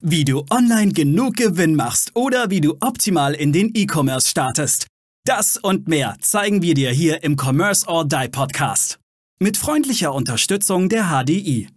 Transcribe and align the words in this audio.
Wie 0.00 0.24
du 0.24 0.44
online 0.48 0.92
genug 0.92 1.34
Gewinn 1.34 1.74
machst 1.74 2.14
oder 2.14 2.50
wie 2.50 2.60
du 2.60 2.76
optimal 2.78 3.34
in 3.34 3.52
den 3.52 3.72
E-Commerce 3.74 4.28
startest. 4.28 4.86
Das 5.24 5.56
und 5.56 5.88
mehr 5.88 6.16
zeigen 6.20 6.62
wir 6.62 6.74
dir 6.74 6.90
hier 6.92 7.24
im 7.24 7.36
Commerce 7.36 7.84
or 7.88 8.04
Die 8.04 8.28
Podcast. 8.28 9.00
Mit 9.40 9.56
freundlicher 9.56 10.14
Unterstützung 10.14 10.88
der 10.88 11.06
HDI. 11.06 11.68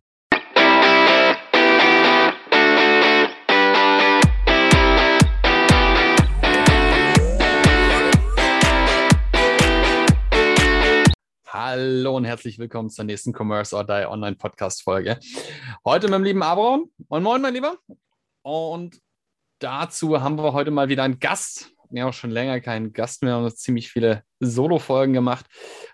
Hallo 11.47 12.17
und 12.17 12.25
herzlich 12.25 12.59
willkommen 12.59 12.91
zur 12.91 13.05
nächsten 13.05 13.33
Commerce 13.35 13.75
or 13.75 13.83
Die 13.83 14.05
Online 14.07 14.35
Podcast 14.35 14.83
Folge. 14.83 15.19
Heute 15.83 16.05
mit 16.05 16.13
dem 16.13 16.23
lieben 16.23 16.43
Abraham. 16.43 16.91
Moin, 17.09 17.23
moin, 17.23 17.41
mein 17.41 17.55
Lieber. 17.55 17.77
Und 18.42 19.00
dazu 19.60 20.22
haben 20.22 20.38
wir 20.38 20.54
heute 20.54 20.72
mal 20.72 20.90
wieder 20.90 21.04
einen 21.04 21.20
Gast. 21.20 21.72
Wir 21.90 22.04
haben 22.04 22.09
auch 22.09 22.13
schon 22.13 22.32
länger 22.32 22.62
keinen 22.62 22.94
Gast 22.94 23.22
mehr 23.22 23.38
und 23.38 23.58
ziemlich 23.58 23.91
viele 23.91 24.23
Solo-Folgen 24.40 25.13
gemacht. 25.13 25.45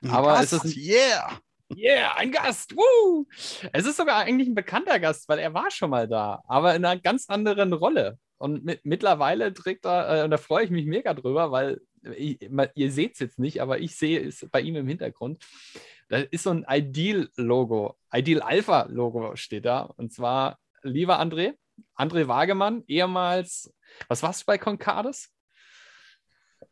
Aber 0.10 0.34
Gast, 0.34 0.54
es 0.54 0.64
ist 0.66 0.78
yeah! 0.78 1.40
Yeah, 1.76 2.16
ein 2.16 2.32
Gast. 2.32 2.76
Woo! 2.78 3.26
Es 3.74 3.86
ist 3.86 3.98
sogar 3.98 4.18
eigentlich 4.18 4.48
ein 4.48 4.56
bekannter 4.56 5.00
Gast, 5.00 5.28
weil 5.28 5.40
er 5.40 5.54
war 5.54 5.70
schon 5.70 5.90
mal 5.90 6.08
da, 6.08 6.42
aber 6.48 6.76
in 6.76 6.86
einer 6.86 7.00
ganz 7.00 7.30
anderen 7.30 7.74
Rolle. 7.74 8.18
Und 8.38 8.64
mit, 8.64 8.86
mittlerweile 8.86 9.54
trägt 9.54 9.86
er, 9.86 10.26
äh, 10.26 10.30
da 10.30 10.38
freue 10.38 10.64
ich 10.64 10.70
mich 10.70 10.86
mega 10.86 11.14
drüber, 11.14 11.52
weil 11.52 11.82
ich, 12.16 12.40
ihr 12.76 12.92
seht 12.92 13.14
es 13.14 13.20
jetzt 13.20 13.40
nicht, 13.40 13.62
aber 13.62 13.80
ich 13.80 13.98
sehe 13.98 14.26
es 14.26 14.48
bei 14.50 14.62
ihm 14.62 14.76
im 14.76 14.88
Hintergrund. 14.88 15.44
Da 16.08 16.18
ist 16.18 16.44
so 16.44 16.52
ein 16.52 16.66
Ideal-Logo, 16.70 17.98
Ideal 18.14 18.42
Alpha-Logo 18.42 19.36
steht 19.36 19.66
da. 19.66 19.82
Und 19.82 20.14
zwar, 20.14 20.60
lieber 20.84 21.20
André, 21.20 21.56
André 21.96 22.28
Wagemann, 22.28 22.84
ehemals, 22.88 23.74
was 24.08 24.24
warst 24.24 24.42
du 24.42 24.46
bei 24.46 24.58
Concardis? 24.58 25.30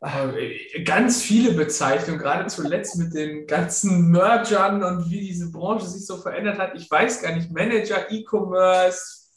Äh, 0.02 0.84
Ganz 0.84 1.22
viele 1.22 1.54
Bezeichnungen, 1.54 2.20
gerade 2.20 2.48
zuletzt 2.48 2.98
mit 2.98 3.14
den 3.14 3.48
ganzen 3.48 4.12
Mergern 4.12 4.84
und 4.84 5.10
wie 5.10 5.22
diese 5.22 5.52
Branche 5.52 5.88
sich 5.88 6.06
so 6.06 6.18
verändert 6.18 6.60
hat. 6.60 6.76
Ich 6.76 6.90
weiß 6.90 7.22
gar 7.22 7.34
nicht, 7.36 7.52
Manager, 7.52 8.12
E-Commerce, 8.12 9.30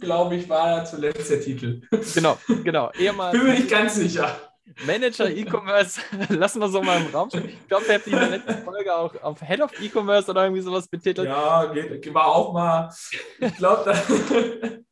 glaube 0.00 0.36
ich, 0.36 0.48
war 0.48 0.84
zuletzt 0.84 1.30
der 1.30 1.40
Titel. 1.40 1.82
Genau, 2.14 2.38
genau. 2.62 2.90
Ehemals 2.92 3.32
Bin 3.38 3.46
mir 3.46 3.54
nicht 3.54 3.70
ganz 3.70 3.94
sicher. 3.94 4.52
Manager 4.86 5.28
E-Commerce, 5.28 6.00
lassen 6.28 6.60
wir 6.60 6.68
so 6.68 6.82
mal 6.82 7.00
im 7.00 7.12
Raum 7.12 7.28
stehen. 7.28 7.48
Ich 7.48 7.68
glaube, 7.68 7.86
er 7.88 7.94
hat 7.96 8.04
sich 8.04 8.12
in 8.12 8.18
der 8.18 8.30
letzten 8.30 8.64
Folge 8.64 8.94
auch 8.94 9.14
auf 9.22 9.40
Head 9.40 9.60
of 9.60 9.72
E-Commerce 9.80 10.30
oder 10.30 10.44
irgendwie 10.44 10.62
sowas 10.62 10.88
betitelt. 10.88 11.28
Ja, 11.28 11.66
geht, 11.66 12.14
war 12.14 12.26
auch 12.26 12.52
mal, 12.52 12.94
ich 13.40 13.56
glaube, 13.56 13.82
da. 13.84 14.72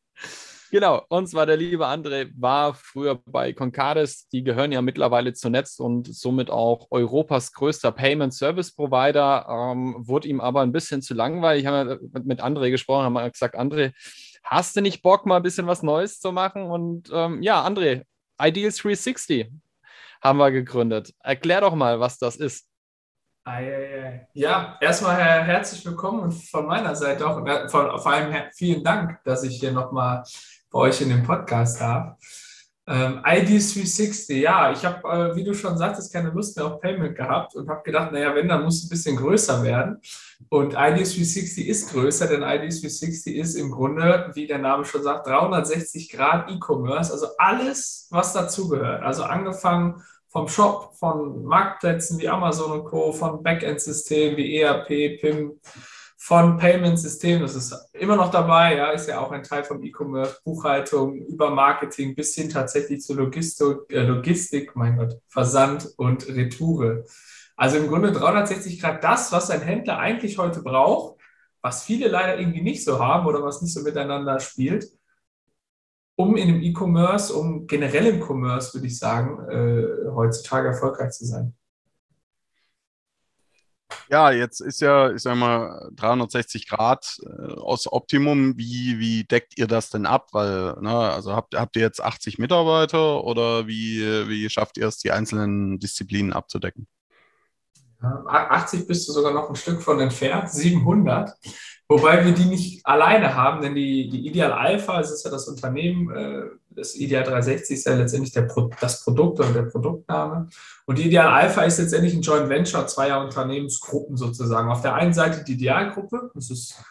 Genau, 0.71 1.03
und 1.09 1.27
zwar 1.27 1.45
der 1.45 1.57
liebe 1.57 1.85
André 1.85 2.31
war 2.37 2.73
früher 2.73 3.15
bei 3.25 3.51
Concardis, 3.51 4.29
die 4.29 4.41
gehören 4.41 4.71
ja 4.71 4.81
mittlerweile 4.81 5.33
zu 5.33 5.49
Netz 5.49 5.81
und 5.81 6.07
somit 6.15 6.49
auch 6.49 6.87
Europas 6.91 7.51
größter 7.51 7.91
Payment 7.91 8.33
Service 8.33 8.73
Provider. 8.73 9.45
Ähm, 9.49 9.95
wurde 9.99 10.29
ihm 10.29 10.39
aber 10.39 10.61
ein 10.61 10.71
bisschen 10.71 11.01
zu 11.01 11.13
langweilig. 11.13 11.63
Ich 11.63 11.67
habe 11.67 11.99
mit 12.23 12.41
André 12.41 12.71
gesprochen, 12.71 13.03
haben 13.03 13.13
wir 13.13 13.29
gesagt, 13.29 13.59
André, 13.59 13.91
hast 14.45 14.77
du 14.77 14.81
nicht 14.81 15.01
Bock, 15.01 15.25
mal 15.25 15.35
ein 15.37 15.43
bisschen 15.43 15.67
was 15.67 15.83
Neues 15.83 16.21
zu 16.21 16.31
machen? 16.31 16.63
Und 16.63 17.09
ähm, 17.13 17.41
ja, 17.41 17.67
André, 17.67 18.05
Ideal 18.41 18.71
360 18.71 19.51
haben 20.23 20.39
wir 20.39 20.51
gegründet. 20.51 21.13
Erklär 21.19 21.59
doch 21.59 21.75
mal, 21.75 21.99
was 21.99 22.17
das 22.17 22.37
ist. 22.37 22.65
Ja, 24.33 24.77
erstmal 24.79 25.17
her 25.17 25.43
herzlich 25.43 25.85
willkommen 25.85 26.21
und 26.21 26.31
von 26.31 26.65
meiner 26.65 26.95
Seite 26.95 27.27
auch, 27.27 27.45
äh, 27.45 27.67
vor, 27.67 28.05
allem 28.05 28.33
vielen 28.53 28.83
Dank, 28.83 29.19
dass 29.25 29.43
ich 29.43 29.59
hier 29.59 29.73
nochmal 29.73 30.23
bei 30.71 30.79
euch 30.79 31.01
in 31.01 31.09
dem 31.09 31.23
Podcast 31.23 31.79
darf. 31.81 32.17
Ähm, 32.87 33.19
ID360, 33.23 34.33
ja, 34.33 34.71
ich 34.71 34.83
habe, 34.83 35.07
äh, 35.07 35.35
wie 35.35 35.43
du 35.43 35.53
schon 35.53 35.77
sagtest, 35.77 36.11
keine 36.11 36.29
Lust 36.31 36.57
mehr 36.57 36.65
auf 36.65 36.81
Payment 36.81 37.15
gehabt 37.15 37.55
und 37.55 37.69
habe 37.69 37.83
gedacht, 37.83 38.11
naja, 38.11 38.33
wenn, 38.33 38.47
dann 38.47 38.63
muss 38.63 38.79
es 38.79 38.85
ein 38.85 38.89
bisschen 38.89 39.15
größer 39.17 39.63
werden. 39.63 40.01
Und 40.49 40.75
ID360 40.75 41.65
ist 41.65 41.91
größer, 41.91 42.27
denn 42.27 42.43
ID360 42.43 43.33
ist 43.33 43.55
im 43.55 43.71
Grunde, 43.71 44.31
wie 44.33 44.47
der 44.47 44.57
Name 44.57 44.83
schon 44.83 45.03
sagt, 45.03 45.27
360 45.27 46.09
Grad 46.09 46.49
E-Commerce, 46.49 47.13
also 47.13 47.27
alles, 47.37 48.07
was 48.09 48.33
dazugehört. 48.33 49.03
Also 49.03 49.23
angefangen 49.23 50.01
vom 50.27 50.47
Shop, 50.47 50.95
von 50.95 51.43
Marktplätzen 51.43 52.17
wie 52.19 52.29
Amazon 52.29 52.71
und 52.71 52.85
Co., 52.85 53.11
von 53.11 53.43
Backend-Systemen 53.43 54.37
wie 54.37 54.57
ERP, 54.59 55.19
PIM, 55.19 55.59
von 56.23 56.57
Payment-Systemen, 56.57 57.41
das 57.41 57.55
ist 57.55 57.75
immer 57.93 58.15
noch 58.15 58.29
dabei, 58.29 58.75
ja, 58.75 58.91
ist 58.91 59.07
ja 59.07 59.19
auch 59.19 59.31
ein 59.31 59.41
Teil 59.41 59.63
vom 59.63 59.81
E-Commerce, 59.81 60.37
Buchhaltung, 60.45 61.15
über 61.15 61.49
Marketing 61.49 62.13
bis 62.13 62.35
hin 62.35 62.47
tatsächlich 62.47 63.01
zu 63.01 63.15
Logistik, 63.15 63.77
äh, 63.89 64.03
Logistik, 64.03 64.75
mein 64.75 64.97
Gott, 64.97 65.19
Versand 65.29 65.89
und 65.97 66.27
Retoure. 66.27 67.05
Also 67.55 67.77
im 67.77 67.87
Grunde 67.87 68.11
360 68.11 68.79
Grad 68.79 69.03
das, 69.03 69.31
was 69.31 69.49
ein 69.49 69.61
Händler 69.61 69.97
eigentlich 69.97 70.37
heute 70.37 70.61
braucht, 70.61 71.19
was 71.59 71.85
viele 71.85 72.07
leider 72.07 72.37
irgendwie 72.37 72.61
nicht 72.61 72.83
so 72.83 72.99
haben 72.99 73.25
oder 73.25 73.41
was 73.43 73.63
nicht 73.63 73.73
so 73.73 73.81
miteinander 73.81 74.39
spielt, 74.39 74.85
um 76.15 76.37
in 76.37 76.49
dem 76.49 76.61
E-Commerce, 76.61 77.33
um 77.33 77.65
generell 77.65 78.05
im 78.05 78.21
Commerce, 78.21 78.75
würde 78.75 78.85
ich 78.85 78.99
sagen, 78.99 79.39
äh, 79.49 80.11
heutzutage 80.11 80.67
erfolgreich 80.67 81.13
zu 81.13 81.25
sein. 81.25 81.55
Ja, 84.11 84.29
jetzt 84.29 84.59
ist 84.59 84.81
ja, 84.81 85.09
ich 85.13 85.21
sag 85.21 85.37
mal, 85.37 85.89
360 85.95 86.67
Grad 86.67 87.17
äh, 87.25 87.53
aus 87.53 87.89
Optimum. 87.89 88.57
Wie, 88.57 88.99
wie 88.99 89.23
deckt 89.23 89.57
ihr 89.57 89.67
das 89.67 89.89
denn 89.89 90.05
ab? 90.05 90.27
Weil, 90.33 90.75
ne, 90.81 90.91
also 90.91 91.33
habt, 91.33 91.55
habt 91.55 91.77
ihr 91.77 91.81
jetzt 91.81 92.03
80 92.03 92.37
Mitarbeiter 92.37 93.23
oder 93.23 93.67
wie, 93.67 94.01
wie 94.27 94.49
schafft 94.49 94.77
ihr 94.77 94.87
es, 94.87 94.97
die 94.97 95.11
einzelnen 95.11 95.79
Disziplinen 95.79 96.33
abzudecken? 96.33 96.87
Ja, 98.01 98.21
80 98.27 98.85
bist 98.85 99.07
du 99.07 99.13
sogar 99.13 99.31
noch 99.31 99.47
ein 99.47 99.55
Stück 99.55 99.81
von 99.81 100.01
entfernt, 100.01 100.49
700. 100.49 101.31
Wobei 101.91 102.23
wir 102.23 102.31
die 102.31 102.45
nicht 102.45 102.85
alleine 102.85 103.35
haben, 103.35 103.61
denn 103.61 103.75
die, 103.75 104.07
die 104.07 104.25
Ideal 104.25 104.53
Alpha, 104.53 105.01
es 105.01 105.11
ist 105.11 105.25
ja 105.25 105.29
das 105.29 105.49
Unternehmen, 105.49 106.09
äh, 106.09 106.43
das 106.69 106.95
Ideal 106.95 107.23
360 107.23 107.75
ist 107.75 107.85
ja 107.85 107.95
letztendlich 107.95 108.31
der 108.31 108.47
das 108.79 109.03
Produkt 109.03 109.41
oder 109.41 109.51
der 109.51 109.63
Produktname. 109.63 110.47
Und 110.85 110.97
die 110.97 111.07
Ideal 111.07 111.27
Alpha 111.27 111.63
ist 111.63 111.79
letztendlich 111.79 112.13
ein 112.13 112.21
Joint 112.21 112.47
Venture 112.47 112.87
zweier 112.87 113.19
Unternehmensgruppen 113.19 114.15
sozusagen. 114.15 114.71
Auf 114.71 114.81
der 114.81 114.93
einen 114.93 115.13
Seite 115.13 115.43
die 115.43 115.55
Idealgruppe, 115.55 116.31
das 116.33 116.49
ist 116.49 116.81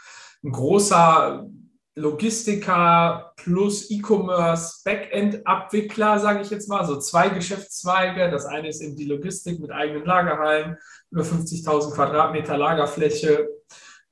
ein 0.44 0.52
großer 0.52 1.46
Logistiker 1.94 3.32
plus 3.36 3.90
E-Commerce 3.90 4.82
Backend-Abwickler, 4.84 6.18
sage 6.18 6.42
ich 6.42 6.50
jetzt 6.50 6.68
mal, 6.68 6.84
so 6.84 6.98
zwei 6.98 7.30
Geschäftszweige. 7.30 8.30
Das 8.30 8.44
eine 8.44 8.68
ist 8.68 8.82
eben 8.82 8.96
die 8.96 9.06
Logistik 9.06 9.60
mit 9.60 9.70
eigenen 9.70 10.04
Lagerhallen, 10.04 10.76
über 11.10 11.22
50.000 11.22 11.94
Quadratmeter 11.94 12.58
Lagerfläche. 12.58 13.48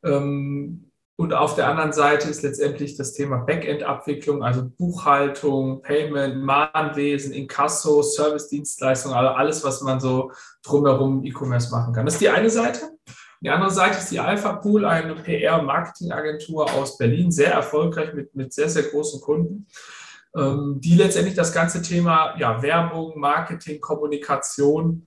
Ähm, 0.04 0.88
und 1.20 1.34
auf 1.34 1.56
der 1.56 1.68
anderen 1.68 1.92
Seite 1.92 2.28
ist 2.28 2.42
letztendlich 2.42 2.96
das 2.96 3.12
Thema 3.12 3.38
Backend-Abwicklung, 3.38 4.44
also 4.44 4.70
Buchhaltung, 4.78 5.82
Payment, 5.82 6.44
Mahnwesen, 6.44 7.32
Inkasso, 7.32 8.02
Service-Dienstleistung, 8.02 9.12
also 9.12 9.30
alles, 9.30 9.64
was 9.64 9.80
man 9.80 9.98
so 9.98 10.30
drumherum 10.62 11.24
E-Commerce 11.24 11.72
machen 11.72 11.92
kann. 11.92 12.06
Das 12.06 12.14
ist 12.14 12.20
die 12.20 12.28
eine 12.28 12.50
Seite. 12.50 12.92
Die 13.40 13.50
andere 13.50 13.72
Seite 13.72 13.98
ist 13.98 14.12
die 14.12 14.20
Alpha 14.20 14.54
Pool, 14.54 14.84
eine 14.84 15.14
PR- 15.16 15.58
und 15.58 15.66
Marketingagentur 15.66 16.72
aus 16.72 16.96
Berlin, 16.96 17.32
sehr 17.32 17.52
erfolgreich 17.52 18.14
mit, 18.14 18.32
mit 18.36 18.52
sehr, 18.52 18.68
sehr 18.68 18.84
großen 18.84 19.20
Kunden, 19.20 19.66
ähm, 20.36 20.78
die 20.80 20.94
letztendlich 20.94 21.34
das 21.34 21.52
ganze 21.52 21.82
Thema 21.82 22.36
ja, 22.38 22.62
Werbung, 22.62 23.18
Marketing, 23.18 23.80
Kommunikation 23.80 25.04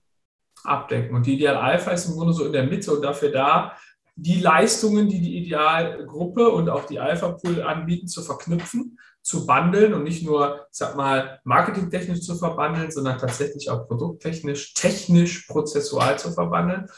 abdecken. 0.62 1.16
Und 1.16 1.26
die 1.26 1.36
Ideal 1.36 1.56
Alpha 1.56 1.90
ist 1.90 2.06
im 2.06 2.14
Grunde 2.14 2.34
so 2.34 2.44
in 2.44 2.52
der 2.52 2.64
Mitte 2.64 2.92
und 2.92 3.02
dafür 3.02 3.30
da, 3.30 3.72
die 4.14 4.40
Leistungen, 4.40 5.08
die 5.08 5.20
die 5.20 5.38
Idealgruppe 5.38 6.50
und 6.50 6.68
auch 6.68 6.86
die 6.86 7.00
Alpha 7.00 7.32
Pool 7.32 7.62
anbieten, 7.62 8.08
zu 8.08 8.22
verknüpfen, 8.22 8.98
zu 9.22 9.46
bundeln 9.46 9.94
und 9.94 10.02
nicht 10.02 10.24
nur, 10.24 10.66
ich 10.70 10.78
sag 10.78 10.96
mal, 10.96 11.40
marketingtechnisch 11.44 12.22
zu 12.22 12.34
verbandeln, 12.34 12.90
sondern 12.90 13.18
tatsächlich 13.18 13.70
auch 13.70 13.86
produkttechnisch, 13.86 14.74
technisch, 14.74 15.46
prozessual 15.46 16.18
zu 16.18 16.32
verbandeln. 16.32 16.88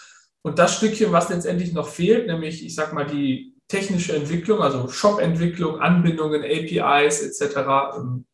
Und 0.42 0.58
das 0.58 0.76
Stückchen, 0.76 1.12
was 1.12 1.28
letztendlich 1.28 1.72
noch 1.72 1.88
fehlt, 1.88 2.26
nämlich, 2.26 2.64
ich 2.64 2.74
sag 2.74 2.92
mal, 2.92 3.06
die 3.06 3.54
technische 3.68 4.14
Entwicklung, 4.14 4.60
also 4.60 4.88
Shop-Entwicklung, 4.88 5.80
Anbindungen, 5.80 6.42
APIs 6.42 7.22
etc., 7.22 7.56
ähm, 7.96 8.26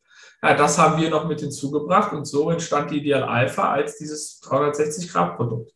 ja, 0.43 0.55
das 0.55 0.79
haben 0.79 1.01
wir 1.01 1.11
noch 1.11 1.29
mit 1.29 1.41
hinzugebracht 1.41 2.15
und 2.15 2.25
so 2.25 2.51
entstand 2.51 2.91
die 2.91 2.99
Ideal 2.99 3.25
Alpha 3.25 3.71
als 3.71 3.99
dieses 3.99 4.41
360-Grad-Produkt. 4.43 5.73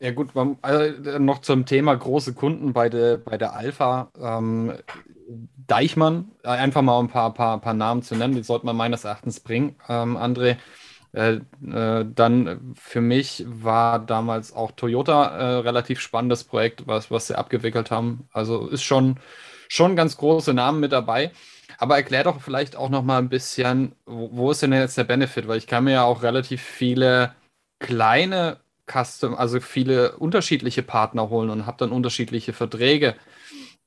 Ja 0.00 0.12
gut, 0.12 0.34
man, 0.34 0.58
also 0.62 1.18
noch 1.18 1.40
zum 1.40 1.66
Thema 1.66 1.94
große 1.94 2.34
Kunden 2.34 2.72
bei 2.72 2.88
der, 2.88 3.16
bei 3.18 3.36
der 3.36 3.54
Alpha. 3.54 4.10
Ähm, 4.20 4.74
Deichmann, 5.66 6.30
äh, 6.44 6.48
einfach 6.48 6.82
mal 6.82 7.00
ein 7.00 7.08
paar, 7.08 7.34
paar, 7.34 7.60
paar 7.60 7.74
Namen 7.74 8.02
zu 8.02 8.14
nennen, 8.14 8.34
die 8.34 8.42
sollte 8.44 8.64
man 8.64 8.76
meines 8.76 9.04
Erachtens 9.04 9.40
bringen, 9.40 9.76
ähm, 9.88 10.16
André. 10.16 10.56
Äh, 11.12 11.40
äh, 11.66 12.06
dann 12.14 12.74
für 12.78 13.00
mich 13.00 13.44
war 13.48 13.98
damals 13.98 14.52
auch 14.54 14.72
Toyota 14.72 15.36
äh, 15.36 15.44
relativ 15.60 16.00
spannendes 16.00 16.44
Projekt, 16.44 16.86
was, 16.86 17.10
was 17.10 17.26
sie 17.26 17.36
abgewickelt 17.36 17.90
haben. 17.90 18.28
Also 18.32 18.68
ist 18.68 18.84
schon, 18.84 19.18
schon 19.68 19.96
ganz 19.96 20.16
große 20.16 20.54
Namen 20.54 20.80
mit 20.80 20.92
dabei. 20.92 21.32
Aber 21.78 21.96
erklär 21.96 22.24
doch 22.24 22.40
vielleicht 22.40 22.76
auch 22.76 22.88
noch 22.88 23.02
mal 23.02 23.18
ein 23.18 23.28
bisschen, 23.28 23.94
wo, 24.06 24.30
wo 24.32 24.50
ist 24.50 24.62
denn 24.62 24.72
jetzt 24.72 24.96
der 24.98 25.04
Benefit? 25.04 25.48
Weil 25.48 25.58
ich 25.58 25.66
kann 25.66 25.84
mir 25.84 25.92
ja 25.92 26.04
auch 26.04 26.22
relativ 26.22 26.62
viele 26.62 27.34
kleine 27.80 28.58
Custom, 28.90 29.34
also 29.34 29.60
viele 29.60 30.16
unterschiedliche 30.16 30.82
Partner 30.82 31.28
holen 31.30 31.50
und 31.50 31.66
habe 31.66 31.78
dann 31.78 31.92
unterschiedliche 31.92 32.52
Verträge. 32.52 33.14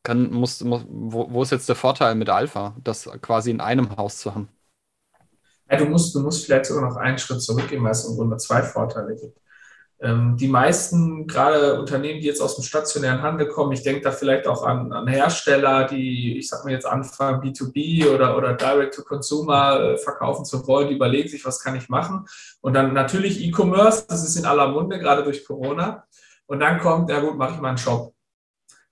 Kann, 0.03 0.31
muss, 0.31 0.61
muss, 0.63 0.85
wo, 0.89 1.31
wo 1.31 1.43
ist 1.43 1.51
jetzt 1.51 1.69
der 1.69 1.75
Vorteil 1.75 2.15
mit 2.15 2.29
Alpha, 2.29 2.75
das 2.83 3.09
quasi 3.21 3.51
in 3.51 3.61
einem 3.61 3.97
Haus 3.97 4.17
zu 4.17 4.33
haben? 4.33 4.49
Ja, 5.69 5.77
du 5.77 5.85
musst, 5.85 6.13
du 6.15 6.19
musst 6.21 6.45
vielleicht 6.45 6.65
sogar 6.65 6.89
noch 6.89 6.97
einen 6.97 7.17
Schritt 7.17 7.41
zurückgehen, 7.41 7.83
weil 7.83 7.91
es 7.91 8.05
im 8.05 8.15
Grunde 8.15 8.37
zwei 8.37 8.61
Vorteile 8.61 9.15
gibt. 9.15 9.39
Ähm, 10.03 10.35
die 10.35 10.47
meisten, 10.47 11.27
gerade 11.27 11.79
Unternehmen, 11.79 12.19
die 12.19 12.25
jetzt 12.25 12.41
aus 12.41 12.55
dem 12.55 12.63
stationären 12.63 13.21
Handel 13.21 13.47
kommen, 13.47 13.71
ich 13.71 13.83
denke 13.83 14.01
da 14.01 14.11
vielleicht 14.11 14.47
auch 14.47 14.63
an, 14.63 14.91
an 14.91 15.07
Hersteller, 15.07 15.85
die, 15.85 16.39
ich 16.39 16.49
sag 16.49 16.65
mal 16.65 16.71
jetzt 16.71 16.87
anfangen, 16.87 17.41
B2B 17.41 18.09
oder, 18.09 18.35
oder 18.35 18.53
Direct-to-Consumer 18.53 19.79
äh, 19.79 19.97
verkaufen 19.97 20.43
zu 20.43 20.65
wollen, 20.67 20.89
die 20.89 20.95
überlegen 20.95 21.29
sich, 21.29 21.45
was 21.45 21.59
kann 21.59 21.75
ich 21.75 21.87
machen. 21.87 22.25
Und 22.61 22.73
dann 22.73 22.93
natürlich 22.93 23.43
E-Commerce, 23.43 24.05
das 24.07 24.23
ist 24.23 24.37
in 24.37 24.45
aller 24.45 24.69
Munde, 24.69 24.97
gerade 24.97 25.23
durch 25.23 25.45
Corona. 25.45 26.05
Und 26.47 26.61
dann 26.61 26.79
kommt, 26.79 27.11
ja 27.11 27.19
gut, 27.19 27.37
mache 27.37 27.53
ich 27.53 27.61
mal 27.61 27.69
einen 27.69 27.77
Shop 27.77 28.13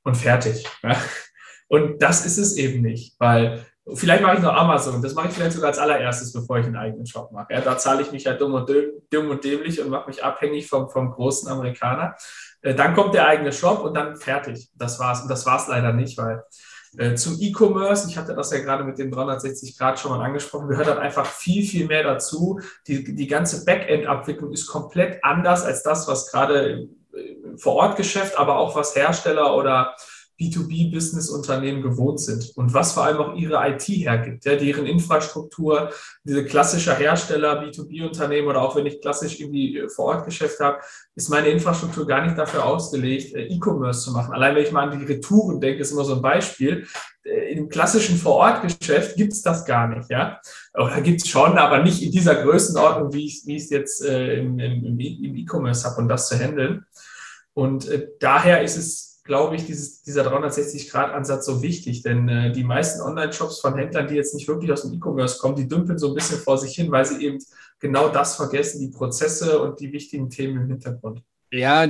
und 0.04 0.16
fertig. 0.16 0.68
Und 1.72 2.02
das 2.02 2.26
ist 2.26 2.40
es 2.40 2.58
eben 2.58 2.82
nicht, 2.82 3.16
weil 3.20 3.64
Vielleicht 3.96 4.24
mache 4.24 4.38
ich 4.38 4.42
noch 4.42 4.54
Amazon. 4.54 5.02
Das 5.02 5.14
mache 5.14 5.30
ich 5.30 5.34
vielleicht 5.34 5.54
sogar 5.54 5.70
als 5.70 5.80
allererstes, 5.80 6.34
bevor 6.34 6.60
ich 6.60 6.66
einen 6.66 6.76
eigenen 6.76 7.06
Shop 7.06 7.32
mache. 7.32 7.54
Ja, 7.54 7.62
da 7.62 7.78
zahle 7.78 8.02
ich 8.02 8.12
mich 8.12 8.24
ja 8.24 8.34
dumm 8.34 8.54
und, 8.54 8.70
dumm 9.12 9.30
und 9.30 9.44
dämlich 9.44 9.82
und 9.82 9.90
mache 9.90 10.08
mich 10.08 10.24
abhängig 10.24 10.68
vom, 10.68 10.90
vom 10.90 11.12
großen 11.12 11.50
Amerikaner. 11.50 12.16
Äh, 12.62 12.76
dann 12.76 12.94
kommt 12.94 13.14
der 13.14 13.28
eigene 13.28 13.52
Shop 13.52 13.82
und 13.82 13.96
dann 13.96 14.16
fertig. 14.16 14.70
Das 14.76 15.00
war's. 15.00 15.22
Und 15.22 15.30
das 15.30 15.46
war's 15.46 15.68
leider 15.68 15.94
nicht, 15.94 16.18
weil 16.18 16.44
äh, 16.98 17.16
zum 17.16 17.38
E-Commerce, 17.40 18.08
ich 18.10 18.18
hatte 18.18 18.34
das 18.34 18.52
ja 18.52 18.60
gerade 18.60 18.84
mit 18.84 18.98
dem 18.98 19.12
360 19.12 19.78
Grad 19.78 20.00
schon 20.00 20.12
mal 20.12 20.24
angesprochen, 20.24 20.68
gehört 20.68 20.88
halt 20.88 21.00
einfach 21.00 21.26
viel, 21.26 21.66
viel 21.66 21.88
mehr 21.88 22.04
dazu. 22.04 22.60
Die, 22.88 23.04
die 23.16 23.28
ganze 23.28 23.66
Backend-Abwicklung 23.66 24.52
ist 24.52 24.68
komplett 24.68 25.24
anders 25.24 25.64
als 25.64 25.84
das, 25.84 26.08
was 26.08 26.32
gerade 26.32 26.90
vor 27.58 27.76
Ort 27.76 27.98
Geschäft, 27.98 28.38
aber 28.38 28.58
auch 28.58 28.76
was 28.76 28.96
Hersteller 28.96 29.56
oder 29.56 29.96
B2B-Business-Unternehmen 30.40 31.82
gewohnt 31.82 32.20
sind 32.22 32.52
und 32.56 32.74
was 32.74 32.94
vor 32.94 33.04
allem 33.04 33.18
auch 33.18 33.36
ihre 33.36 33.56
IT 33.70 33.84
hergibt, 33.84 34.46
ja, 34.46 34.56
deren 34.56 34.86
Infrastruktur, 34.86 35.92
diese 36.24 36.46
klassische 36.46 36.96
Hersteller, 36.96 37.62
B2B-Unternehmen 37.62 38.48
oder 38.48 38.62
auch 38.62 38.76
wenn 38.76 38.86
ich 38.86 39.02
klassisch 39.02 39.40
irgendwie 39.40 39.78
äh, 39.78 39.90
vor 39.90 40.06
Ort 40.06 40.26
Geschäft 40.26 40.60
habe, 40.60 40.80
ist 41.16 41.30
meine 41.30 41.50
Infrastruktur 41.50 42.08
gar 42.08 42.26
nicht 42.26 42.38
dafür 42.38 42.66
ausgelegt, 42.66 43.36
äh, 43.36 43.48
E-Commerce 43.48 44.04
zu 44.04 44.12
machen. 44.12 44.34
Allein 44.34 44.56
wenn 44.56 44.64
ich 44.64 44.72
mal 44.72 44.90
an 44.90 44.98
die 44.98 45.06
Retouren 45.06 45.60
denke, 45.60 45.82
ist 45.82 45.92
immer 45.92 46.06
so 46.06 46.16
ein 46.16 46.22
Beispiel. 46.22 46.88
Äh, 47.24 47.54
Im 47.54 47.68
klassischen 47.68 48.18
Vor-Ort-Geschäft 48.18 49.18
gibt 49.18 49.34
es 49.34 49.42
das 49.42 49.66
gar 49.66 49.88
nicht, 49.88 50.10
ja. 50.10 50.40
Oder 50.74 51.02
gibt 51.02 51.22
es 51.22 51.28
schon, 51.28 51.58
aber 51.58 51.84
nicht 51.84 52.02
in 52.02 52.12
dieser 52.12 52.36
Größenordnung, 52.36 53.14
wie 53.14 53.26
ich 53.26 53.46
es 53.46 53.70
jetzt 53.70 54.06
äh, 54.06 54.40
im, 54.40 54.58
im, 54.60 55.00
im 55.00 55.36
E-Commerce 55.36 55.86
habe 55.86 56.02
und 56.02 56.08
das 56.08 56.30
zu 56.30 56.40
handeln. 56.40 56.86
Und 57.54 57.90
äh, 57.90 58.08
daher 58.20 58.62
ist 58.62 58.78
es 58.78 59.09
glaube 59.30 59.56
ich, 59.56 59.66
dieses, 59.68 60.02
dieser 60.02 60.24
360-Grad-Ansatz 60.24 61.46
so 61.46 61.62
wichtig, 61.62 62.02
denn 62.02 62.28
äh, 62.28 62.52
die 62.52 62.64
meisten 62.64 63.00
Online-Shops 63.00 63.60
von 63.60 63.78
Händlern, 63.78 64.08
die 64.08 64.16
jetzt 64.16 64.34
nicht 64.34 64.48
wirklich 64.48 64.72
aus 64.72 64.82
dem 64.82 64.94
E-Commerce 64.96 65.38
kommen, 65.38 65.56
die 65.56 65.68
dümpeln 65.68 66.00
so 66.00 66.08
ein 66.08 66.16
bisschen 66.16 66.40
vor 66.40 66.58
sich 66.58 66.74
hin, 66.74 66.92
weil 66.92 67.06
sie 67.06 67.24
eben 67.24 67.38
genau 67.80 68.10
das 68.10 68.36
vergessen, 68.38 68.82
die 68.82 68.88
Prozesse 68.88 69.62
und 69.62 69.80
die 69.80 69.94
wichtigen 69.94 70.32
Themen 70.32 70.64
im 70.64 70.68
Hintergrund. 70.70 71.22
Ja, 71.52 71.88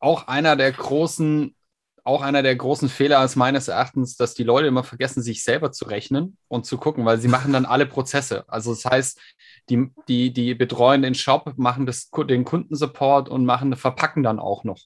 auch 0.00 0.26
einer 0.26 0.56
der 0.56 0.72
großen, 0.72 1.54
auch 2.02 2.22
einer 2.22 2.42
der 2.42 2.56
großen 2.56 2.88
Fehler 2.88 3.24
ist 3.24 3.36
meines 3.36 3.68
Erachtens, 3.68 4.16
dass 4.16 4.34
die 4.34 4.42
Leute 4.42 4.66
immer 4.66 4.82
vergessen, 4.82 5.22
sich 5.22 5.44
selber 5.44 5.70
zu 5.70 5.84
rechnen 5.84 6.38
und 6.48 6.66
zu 6.66 6.76
gucken, 6.76 7.04
weil 7.04 7.20
sie 7.20 7.28
machen 7.28 7.52
dann 7.52 7.66
alle 7.66 7.86
Prozesse. 7.86 8.42
Also 8.48 8.74
das 8.74 8.84
heißt, 8.84 9.20
die, 9.68 9.92
die, 10.08 10.32
die 10.32 10.56
betreuen 10.56 11.02
den 11.02 11.14
Shop, 11.14 11.52
machen 11.56 11.86
das, 11.86 12.10
den 12.28 12.44
Kundensupport 12.44 13.28
und 13.28 13.46
machen, 13.46 13.76
verpacken 13.76 14.24
dann 14.24 14.40
auch 14.40 14.64
noch 14.64 14.80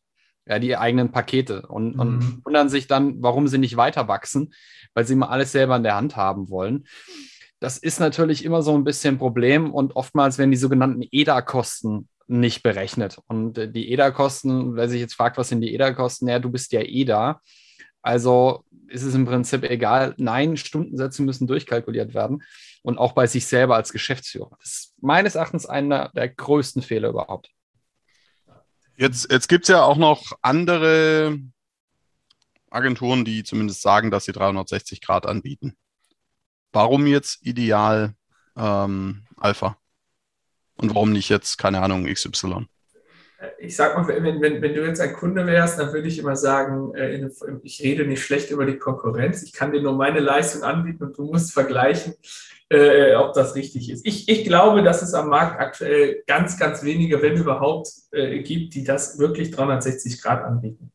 ja, 0.47 0.59
die 0.59 0.77
eigenen 0.77 1.13
Pakete 1.13 1.63
und, 1.67 1.95
mhm. 1.95 2.01
und 2.01 2.45
wundern 2.45 2.69
sich 2.69 2.87
dann, 2.87 3.23
warum 3.23 3.49
sie 3.49 3.59
nicht 3.59 3.77
weiter 3.77 4.09
wachsen, 4.09 4.53
weil 4.95 5.07
sie 5.07 5.15
immer 5.15 5.31
alles 5.31 5.53
selber 5.53 5.77
in 5.77 5.83
der 5.83 5.97
Hand 5.97 6.17
haben 6.17 6.51
wollen. 6.51 6.87
Das 7.61 7.79
ist 7.79 8.01
natürlich 8.01 8.45
immer 8.45 8.63
so 8.63 8.75
ein 8.75 8.85
bisschen 8.85 9.15
ein 9.15 9.19
Problem 9.19 9.73
und 9.73 9.95
oftmals 9.95 10.37
werden 10.37 10.51
die 10.51 10.57
sogenannten 10.57 11.03
EDA-Kosten 11.09 12.09
nicht 12.27 12.63
berechnet. 12.63 13.21
Und 13.29 13.59
äh, 13.59 13.71
die 13.71 13.93
EDA-Kosten, 13.93 14.75
wer 14.75 14.89
sich 14.89 15.01
jetzt 15.01 15.15
fragt, 15.15 15.39
was 15.39 15.49
sind 15.49 15.61
die 15.61 15.73
EDA-Kosten? 15.75 16.29
Ja, 16.29 16.39
du 16.39 16.51
bist 16.51 16.73
ja 16.73 16.81
EDA. 16.81 17.41
Also 18.01 18.65
ist 18.89 19.05
es 19.05 19.15
im 19.15 19.27
Prinzip 19.27 19.63
egal. 19.63 20.15
Nein, 20.19 20.57
Stundensätze 20.57 21.23
müssen 21.23 21.47
durchkalkuliert 21.47 22.15
werden 22.15 22.43
und 22.83 22.99
auch 22.99 23.13
bei 23.13 23.27
sich 23.27 23.47
selber 23.47 23.77
als 23.77 23.93
Geschäftsführer. 23.93 24.57
Das 24.59 24.69
ist 24.69 24.95
meines 25.01 25.37
Erachtens 25.37 25.67
einer 25.67 26.11
der 26.17 26.29
größten 26.29 26.83
Fehler 26.83 27.11
überhaupt. 27.11 27.49
Jetzt, 28.97 29.31
jetzt 29.31 29.49
gibt 29.49 29.65
es 29.65 29.69
ja 29.69 29.83
auch 29.83 29.97
noch 29.97 30.33
andere 30.43 31.39
Agenturen, 32.71 33.25
die 33.25 33.45
zumindest 33.45 33.83
sagen, 33.83 34.11
dass 34.11 34.25
sie 34.25 34.33
360 34.33 35.01
Grad 35.01 35.27
anbieten. 35.27 35.77
Warum 36.73 37.07
jetzt 37.07 37.45
ideal 37.45 38.15
ähm, 38.57 39.27
Alpha? 39.37 39.77
Und 40.77 40.95
warum 40.95 41.13
nicht 41.13 41.29
jetzt, 41.29 41.59
keine 41.59 41.83
Ahnung, 41.83 42.07
XY? 42.07 42.67
Ich 43.59 43.77
sag 43.77 43.97
mal, 43.97 44.07
wenn, 44.09 44.41
wenn, 44.41 44.63
wenn 44.63 44.75
du 44.75 44.85
jetzt 44.87 45.01
ein 45.01 45.13
Kunde 45.13 45.47
wärst, 45.47 45.79
dann 45.79 45.93
würde 45.93 46.09
ich 46.09 46.19
immer 46.19 46.37
sagen, 46.37 46.95
äh, 46.95 47.29
ich 47.63 47.83
rede 47.83 48.07
nicht 48.07 48.25
schlecht 48.25 48.51
über 48.51 48.67
die 48.67 48.79
Konkurrenz. 48.79 49.43
Ich 49.43 49.53
kann 49.53 49.73
dir 49.73 49.83
nur 49.83 49.95
meine 49.95 50.21
Leistung 50.21 50.63
anbieten 50.63 51.05
und 51.05 51.19
du 51.19 51.25
musst 51.25 51.53
vergleichen, 51.53 52.15
äh, 52.69 53.15
ob 53.15 53.35
das 53.35 53.55
richtig 53.55 53.91
ist. 53.91 54.07
Ich, 54.07 54.29
ich 54.29 54.45
glaube, 54.45 54.83
dass 54.83 55.03
es 55.03 55.15
am 55.15 55.29
Markt 55.29 55.61
aktuell 55.61 56.23
ganz, 56.27 56.59
ganz 56.59 56.83
wenige, 56.83 57.21
wenn 57.23 57.37
überhaupt, 57.37 57.89
äh, 58.13 58.43
gibt, 58.43 58.75
die 58.75 58.85
das 58.85 59.19
wirklich 59.19 59.51
360 59.51 60.23
Grad 60.23 60.45
anbieten. 60.45 60.93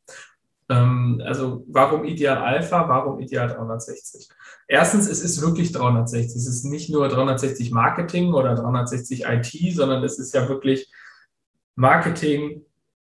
Ähm, 0.69 1.21
also 1.25 1.63
warum 1.67 2.03
Ideal 2.03 2.37
Alpha, 2.37 2.87
warum 2.87 3.19
Ideal 3.19 3.47
360? 3.47 4.29
Erstens, 4.67 5.07
es 5.07 5.21
ist 5.21 5.41
wirklich 5.41 5.71
360. 5.71 6.35
Es 6.35 6.47
ist 6.47 6.65
nicht 6.65 6.89
nur 6.89 7.07
360 7.07 7.71
Marketing 7.71 8.33
oder 8.33 8.55
360 8.55 9.25
IT, 9.25 9.75
sondern 9.75 10.03
es 10.03 10.19
ist 10.19 10.33
ja 10.33 10.49
wirklich 10.49 10.91
Marketing, 11.77 12.65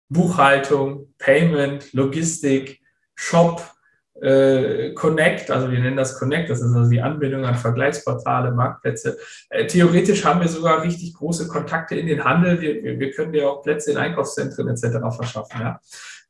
Buchhaltung, 0.10 1.14
Payment, 1.18 1.94
Logistik, 1.94 2.82
Shop, 3.16 3.62
äh, 4.22 4.94
Connect, 4.94 5.50
also 5.50 5.72
wir 5.72 5.80
nennen 5.80 5.96
das 5.96 6.20
Connect, 6.20 6.50
das 6.50 6.60
ist 6.60 6.76
also 6.76 6.90
die 6.90 7.02
Anbindung 7.02 7.46
an 7.46 7.56
Vergleichsportale, 7.56 8.52
Marktplätze. 8.52 9.18
Äh, 9.50 9.68
theoretisch 9.68 10.26
haben 10.26 10.42
wir 10.42 10.50
sogar 10.50 10.84
richtig 10.84 11.14
große 11.14 11.48
Kontakte 11.48 11.96
in 11.96 12.08
den 12.08 12.24
Handel. 12.24 12.60
Wir, 12.60 12.84
wir, 12.84 13.00
wir 13.00 13.12
können 13.12 13.32
dir 13.32 13.50
auch 13.50 13.62
Plätze 13.62 13.92
in 13.92 13.98
Einkaufszentren 13.98 14.68
etc. 14.68 15.16
verschaffen. 15.16 15.62
Ja? 15.62 15.80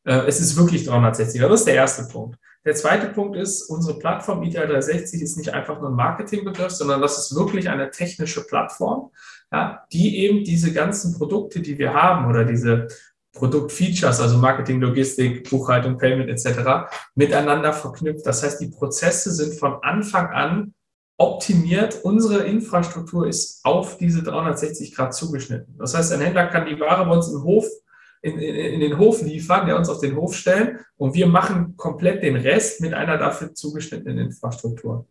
Äh, 0.04 0.28
es 0.28 0.40
ist 0.40 0.58
wirklich 0.58 0.86
360. 0.86 1.42
Das 1.42 1.52
ist 1.52 1.68
der 1.68 1.76
erste 1.76 2.04
Punkt. 2.12 2.38
Der 2.66 2.76
zweite 2.76 3.08
Punkt 3.08 3.38
ist, 3.38 3.64
unsere 3.70 3.98
Plattform 3.98 4.44
ITL 4.44 4.68
360 4.68 5.22
ist 5.22 5.38
nicht 5.38 5.54
einfach 5.54 5.80
nur 5.80 5.90
ein 5.90 5.96
Marketingbegriff, 5.96 6.72
sondern 6.72 7.02
das 7.02 7.18
ist 7.18 7.36
wirklich 7.36 7.70
eine 7.70 7.90
technische 7.90 8.46
Plattform 8.46 9.12
ja, 9.52 9.86
die 9.92 10.18
eben 10.20 10.44
diese 10.44 10.74
ganzen 10.74 11.18
Produkte, 11.18 11.62
die 11.62 11.78
wir 11.78 11.94
haben 11.94 12.28
oder 12.30 12.44
diese 12.44 12.88
Produktfeatures, 13.34 14.20
also 14.20 14.38
Marketing, 14.38 14.82
Logistik, 14.82 15.50
Buchhaltung, 15.50 15.98
Payment 15.98 16.30
etc., 16.30 16.90
miteinander 17.16 17.72
verknüpft. 17.72 18.26
Das 18.26 18.44
heißt, 18.44 18.60
die 18.60 18.68
Prozesse 18.68 19.32
sind 19.32 19.54
von 19.54 19.78
Anfang 19.84 20.28
an 20.28 20.74
optimiert. 21.18 22.00
Unsere 22.04 22.44
Infrastruktur 22.44 23.28
ist 23.28 23.62
auf 23.64 23.98
diese 23.98 24.24
360 24.24 24.96
Grad 24.96 25.14
zugeschnitten. 25.14 25.76
Das 25.78 25.96
heißt, 25.96 26.14
ein 26.14 26.22
Händler 26.22 26.48
kann 26.48 26.66
die 26.66 26.80
Ware 26.80 27.06
bei 27.06 27.16
uns 27.16 27.30
im 27.30 27.44
Hof, 27.44 27.66
in, 28.22 28.38
in, 28.40 28.56
in 28.56 28.80
den 28.80 28.98
Hof 28.98 29.22
liefern, 29.22 29.68
der 29.68 29.78
uns 29.78 29.90
auf 29.90 30.00
den 30.00 30.16
Hof 30.16 30.36
stellen 30.36 30.80
und 30.98 31.14
wir 31.14 31.28
machen 31.28 31.78
komplett 31.78 32.24
den 32.24 32.36
Rest 32.36 32.82
mit 32.82 32.94
einer 32.94 33.18
dafür 33.18 33.54
zugeschnittenen 33.54 34.18
Infrastruktur. 34.18 35.08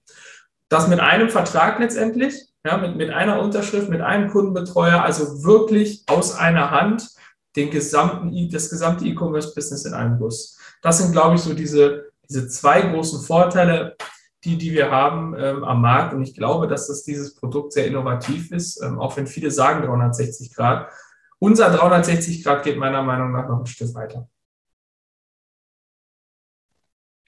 Das 0.69 0.89
mit 0.89 0.99
einem 0.99 1.31
Vertrag 1.31 1.79
letztendlich 1.79 2.35
ja, 2.67 2.77
mit, 2.77 2.97
mit 2.97 3.11
einer 3.11 3.41
Unterschrift, 3.41 3.89
mit 3.89 4.01
einem 4.01 4.29
Kundenbetreuer, 4.31 5.03
also 5.03 5.45
wirklich 5.45 6.03
aus 6.09 6.35
einer 6.35 6.73
Hand 6.73 7.09
den 7.55 7.71
gesamten, 7.71 8.51
das 8.51 8.69
gesamte 8.69 9.05
E-Commerce-Business 9.07 9.85
in 9.85 9.95
einem 9.95 10.19
Guss. 10.19 10.59
Das 10.83 10.99
sind, 10.99 11.13
glaube 11.13 11.37
ich, 11.37 11.41
so 11.41 11.55
diese, 11.55 12.11
diese 12.29 12.49
zwei 12.49 12.83
großen 12.83 13.23
Vorteile, 13.23 13.97
die, 14.45 14.59
die 14.59 14.73
wir 14.73 14.91
haben 14.91 15.35
ähm, 15.39 15.65
am 15.65 15.81
Markt. 15.81 16.13
Und 16.13 16.23
ich 16.23 16.35
glaube, 16.35 16.67
dass 16.67 16.89
das 16.89 17.05
dieses 17.05 17.35
Produkt 17.37 17.73
sehr 17.73 17.87
innovativ 17.87 18.51
ist, 18.51 18.83
ähm, 18.83 18.99
auch 18.99 19.17
wenn 19.17 19.27
viele 19.27 19.51
sagen 19.51 19.87
360 19.87 20.55
Grad. 20.55 20.91
Unser 21.39 21.71
360 21.71 22.43
Grad 22.45 22.65
geht 22.65 22.79
meiner 22.79 23.03
Meinung 23.03 23.33
nach 23.33 23.49
noch 23.49 23.61
ein 23.61 23.67
Stück 23.67 23.95
weiter. 23.95 24.29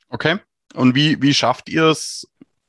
Okay. 0.08 0.38
Und 0.74 0.94
wie, 0.94 1.20
wie 1.22 1.32
schafft 1.32 1.68
ihr 1.68 1.84
es, 1.84 2.28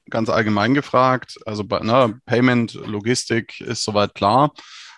ganz 0.09 0.29
allgemein 0.29 0.73
gefragt. 0.73 1.37
Also 1.45 1.63
ne, 1.63 2.19
Payment, 2.25 2.73
Logistik 2.73 3.61
ist 3.61 3.83
soweit 3.83 4.15
klar. 4.15 4.51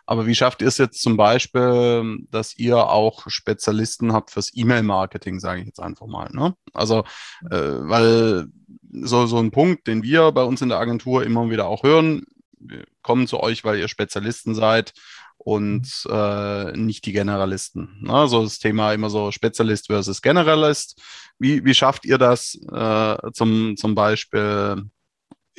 Aber 0.06 0.26
wie 0.26 0.36
schafft 0.36 0.62
ihr 0.62 0.68
es 0.68 0.78
jetzt 0.78 1.02
zum 1.02 1.16
Beispiel, 1.16 2.26
dass 2.32 2.58
ihr 2.58 2.78
auch 2.78 3.24
Spezialisten 3.28 4.14
habt 4.14 4.32
fürs 4.32 4.52
E-Mail-Marketing, 4.54 5.40
sage 5.40 5.62
ich 5.62 5.68
jetzt 5.68 5.80
einfach 5.80 6.08
mal. 6.08 6.30
Ne? 6.34 6.56
Also, 6.74 7.06
äh, 7.50 7.56
weil 7.58 8.48
so, 8.92 9.26
so 9.26 9.38
ein 9.38 9.52
Punkt, 9.52 9.88
den 9.88 10.04
wir 10.04 10.32
bei 10.32 10.44
uns 10.44 10.62
in 10.62 10.70
der 10.70 10.80
Agentur 10.80 11.24
immer 11.24 11.50
wieder 11.50 11.68
auch 11.68 11.84
hören, 11.84 12.26
wir 12.60 12.84
kommen 13.02 13.28
zu 13.28 13.40
euch, 13.40 13.64
weil 13.64 13.80
ihr 13.80 13.88
Spezialisten 13.88 14.54
seid 14.54 14.94
und 15.38 15.88
äh, 16.10 16.78
nicht 16.78 17.06
die 17.06 17.14
Generalisten. 17.14 17.98
Ne? 18.02 18.14
Also 18.14 18.44
das 18.44 18.60
Thema 18.60 18.94
immer 18.94 19.10
so 19.10 19.32
Spezialist 19.32 19.88
versus 19.88 20.22
Generalist. 20.22 21.02
Wie, 21.40 21.66
wie 21.66 21.74
schafft 21.74 22.06
ihr 22.06 22.18
das 22.18 22.60
äh, 22.72 23.18
zum, 23.34 23.76
zum 23.78 23.96
Beispiel 23.96 24.86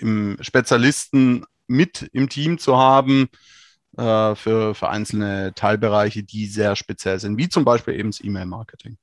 im 0.03 0.37
Spezialisten 0.41 1.45
mit 1.67 2.09
im 2.13 2.29
Team 2.29 2.59
zu 2.59 2.77
haben 2.77 3.29
äh, 3.97 4.35
für, 4.35 4.75
für 4.75 4.89
einzelne 4.89 5.55
Teilbereiche, 5.55 6.23
die 6.23 6.47
sehr 6.47 6.77
speziell 6.77 7.19
sind, 7.19 7.39
wie 7.39 7.49
zum 7.49 7.65
Beispiel 7.65 7.95
eben 7.95 8.11
das 8.11 8.23
E-Mail-Marketing? 8.23 8.99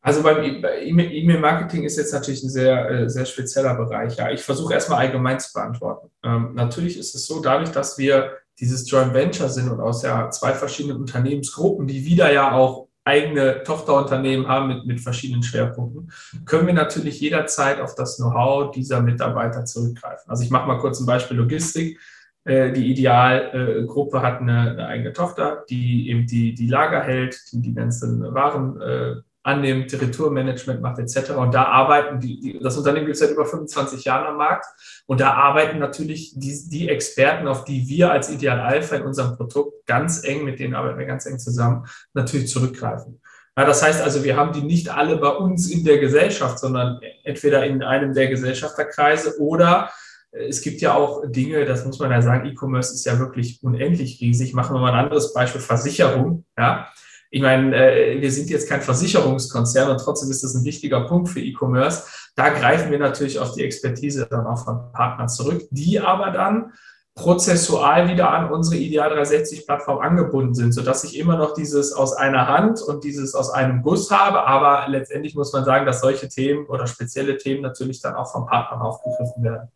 Also 0.00 0.22
beim 0.22 0.44
e- 0.44 0.60
E-Mail-Marketing 0.60 1.84
ist 1.84 1.96
jetzt 1.96 2.12
natürlich 2.12 2.42
ein 2.42 2.50
sehr, 2.50 2.90
äh, 2.90 3.08
sehr 3.08 3.24
spezieller 3.24 3.74
Bereich. 3.74 4.16
Ja, 4.16 4.30
ich 4.30 4.42
versuche 4.42 4.74
erstmal 4.74 4.98
allgemein 4.98 5.40
zu 5.40 5.50
beantworten. 5.54 6.10
Ähm, 6.22 6.54
natürlich 6.54 6.98
ist 6.98 7.14
es 7.14 7.26
so, 7.26 7.40
dadurch, 7.40 7.70
dass 7.70 7.96
wir 7.96 8.36
dieses 8.60 8.88
Joint 8.88 9.14
Venture 9.14 9.48
sind 9.48 9.70
und 9.70 9.80
aus 9.80 10.02
ja 10.02 10.30
zwei 10.30 10.52
verschiedenen 10.52 10.98
Unternehmensgruppen, 10.98 11.86
die 11.86 12.04
wieder 12.04 12.30
ja 12.32 12.52
auch 12.52 12.88
eigene 13.04 13.62
Tochterunternehmen 13.62 14.48
haben 14.48 14.68
mit, 14.68 14.86
mit 14.86 15.00
verschiedenen 15.00 15.42
Schwerpunkten, 15.42 16.10
können 16.46 16.66
wir 16.66 16.74
natürlich 16.74 17.20
jederzeit 17.20 17.80
auf 17.80 17.94
das 17.94 18.16
Know-how 18.16 18.70
dieser 18.70 19.02
Mitarbeiter 19.02 19.64
zurückgreifen. 19.64 20.30
Also 20.30 20.42
ich 20.42 20.50
mache 20.50 20.66
mal 20.66 20.78
kurz 20.78 21.00
ein 21.00 21.06
Beispiel 21.06 21.36
Logistik. 21.36 22.00
Äh, 22.44 22.72
die 22.72 22.90
Idealgruppe 22.90 24.22
hat 24.22 24.40
eine, 24.40 24.70
eine, 24.70 24.86
eigene 24.86 25.12
Tochter, 25.12 25.64
die 25.68 26.08
eben 26.08 26.26
die, 26.26 26.54
die 26.54 26.66
Lager 26.66 27.02
hält, 27.02 27.38
die 27.52 27.60
die 27.60 27.74
ganzen 27.74 28.34
Waren 28.34 29.22
äh, 29.44 29.48
annimmt, 29.48 29.92
Retourmanagement 29.92 30.80
macht 30.80 30.98
etc. 30.98 31.30
Und 31.32 31.54
da 31.54 31.64
arbeiten 31.64 32.20
die, 32.20 32.40
die 32.40 32.58
das 32.58 32.76
Unternehmen 32.76 33.06
gibt 33.06 33.14
es 33.14 33.20
seit 33.20 33.30
über 33.30 33.46
25 33.46 34.04
Jahren 34.04 34.26
am 34.26 34.36
Markt 34.36 34.66
und 35.06 35.20
da 35.20 35.34
arbeiten 35.34 35.78
natürlich 35.78 36.32
die, 36.34 36.68
die 36.68 36.88
Experten, 36.88 37.46
auf 37.46 37.64
die 37.64 37.86
wir 37.88 38.10
als 38.10 38.30
Ideal 38.30 38.60
Alpha 38.60 38.96
in 38.96 39.02
unserem 39.02 39.36
Produkt 39.36 39.86
ganz 39.86 40.24
eng, 40.24 40.44
mit 40.44 40.58
denen 40.58 40.74
arbeiten 40.74 40.98
wir 40.98 41.06
ganz 41.06 41.26
eng 41.26 41.38
zusammen, 41.38 41.86
natürlich 42.14 42.48
zurückgreifen. 42.48 43.20
Ja, 43.56 43.64
das 43.64 43.82
heißt 43.82 44.02
also, 44.02 44.24
wir 44.24 44.36
haben 44.36 44.52
die 44.52 44.62
nicht 44.62 44.88
alle 44.88 45.16
bei 45.16 45.28
uns 45.28 45.70
in 45.70 45.84
der 45.84 45.98
Gesellschaft, 45.98 46.58
sondern 46.58 47.00
entweder 47.22 47.64
in 47.64 47.82
einem 47.82 48.12
der 48.12 48.26
Gesellschafterkreise 48.28 49.38
oder 49.40 49.90
äh, 50.32 50.46
es 50.46 50.60
gibt 50.60 50.80
ja 50.80 50.94
auch 50.94 51.22
Dinge, 51.26 51.64
das 51.64 51.84
muss 51.84 51.98
man 51.98 52.10
ja 52.10 52.20
sagen, 52.20 52.46
E-Commerce 52.48 52.92
ist 52.94 53.04
ja 53.04 53.18
wirklich 53.18 53.62
unendlich 53.62 54.20
riesig. 54.20 54.54
Machen 54.54 54.74
wir 54.74 54.80
mal 54.80 54.92
ein 54.92 55.04
anderes 55.04 55.32
Beispiel, 55.32 55.60
Versicherung. 55.60 56.44
Ja, 56.58 56.88
ich 57.34 57.42
meine, 57.42 57.74
äh, 57.74 58.20
wir 58.20 58.30
sind 58.30 58.48
jetzt 58.48 58.68
kein 58.68 58.80
Versicherungskonzern 58.80 59.90
und 59.90 59.98
trotzdem 59.98 60.30
ist 60.30 60.44
das 60.44 60.54
ein 60.54 60.62
wichtiger 60.62 61.00
Punkt 61.00 61.28
für 61.28 61.40
E-Commerce. 61.40 62.04
Da 62.36 62.50
greifen 62.50 62.92
wir 62.92 63.00
natürlich 63.00 63.40
auf 63.40 63.54
die 63.54 63.64
Expertise 63.64 64.28
dann 64.30 64.46
auch 64.46 64.64
von 64.64 64.92
Partnern 64.92 65.28
zurück, 65.28 65.62
die 65.72 65.98
aber 65.98 66.30
dann 66.30 66.72
prozessual 67.16 68.08
wieder 68.08 68.30
an 68.30 68.52
unsere 68.52 68.76
Ideal 68.76 69.08
360 69.08 69.66
Plattform 69.66 69.98
angebunden 69.98 70.54
sind, 70.54 70.70
sodass 70.70 71.02
ich 71.02 71.18
immer 71.18 71.36
noch 71.36 71.54
dieses 71.54 71.92
aus 71.92 72.12
einer 72.12 72.46
Hand 72.46 72.80
und 72.82 73.02
dieses 73.02 73.34
aus 73.34 73.50
einem 73.50 73.82
Guss 73.82 74.12
habe. 74.12 74.46
Aber 74.46 74.86
letztendlich 74.88 75.34
muss 75.34 75.52
man 75.52 75.64
sagen, 75.64 75.86
dass 75.86 76.02
solche 76.02 76.28
Themen 76.28 76.66
oder 76.66 76.86
spezielle 76.86 77.36
Themen 77.36 77.62
natürlich 77.62 78.00
dann 78.00 78.14
auch 78.14 78.30
vom 78.30 78.46
Partnern 78.46 78.80
aufgegriffen 78.80 79.42
werden. 79.42 79.72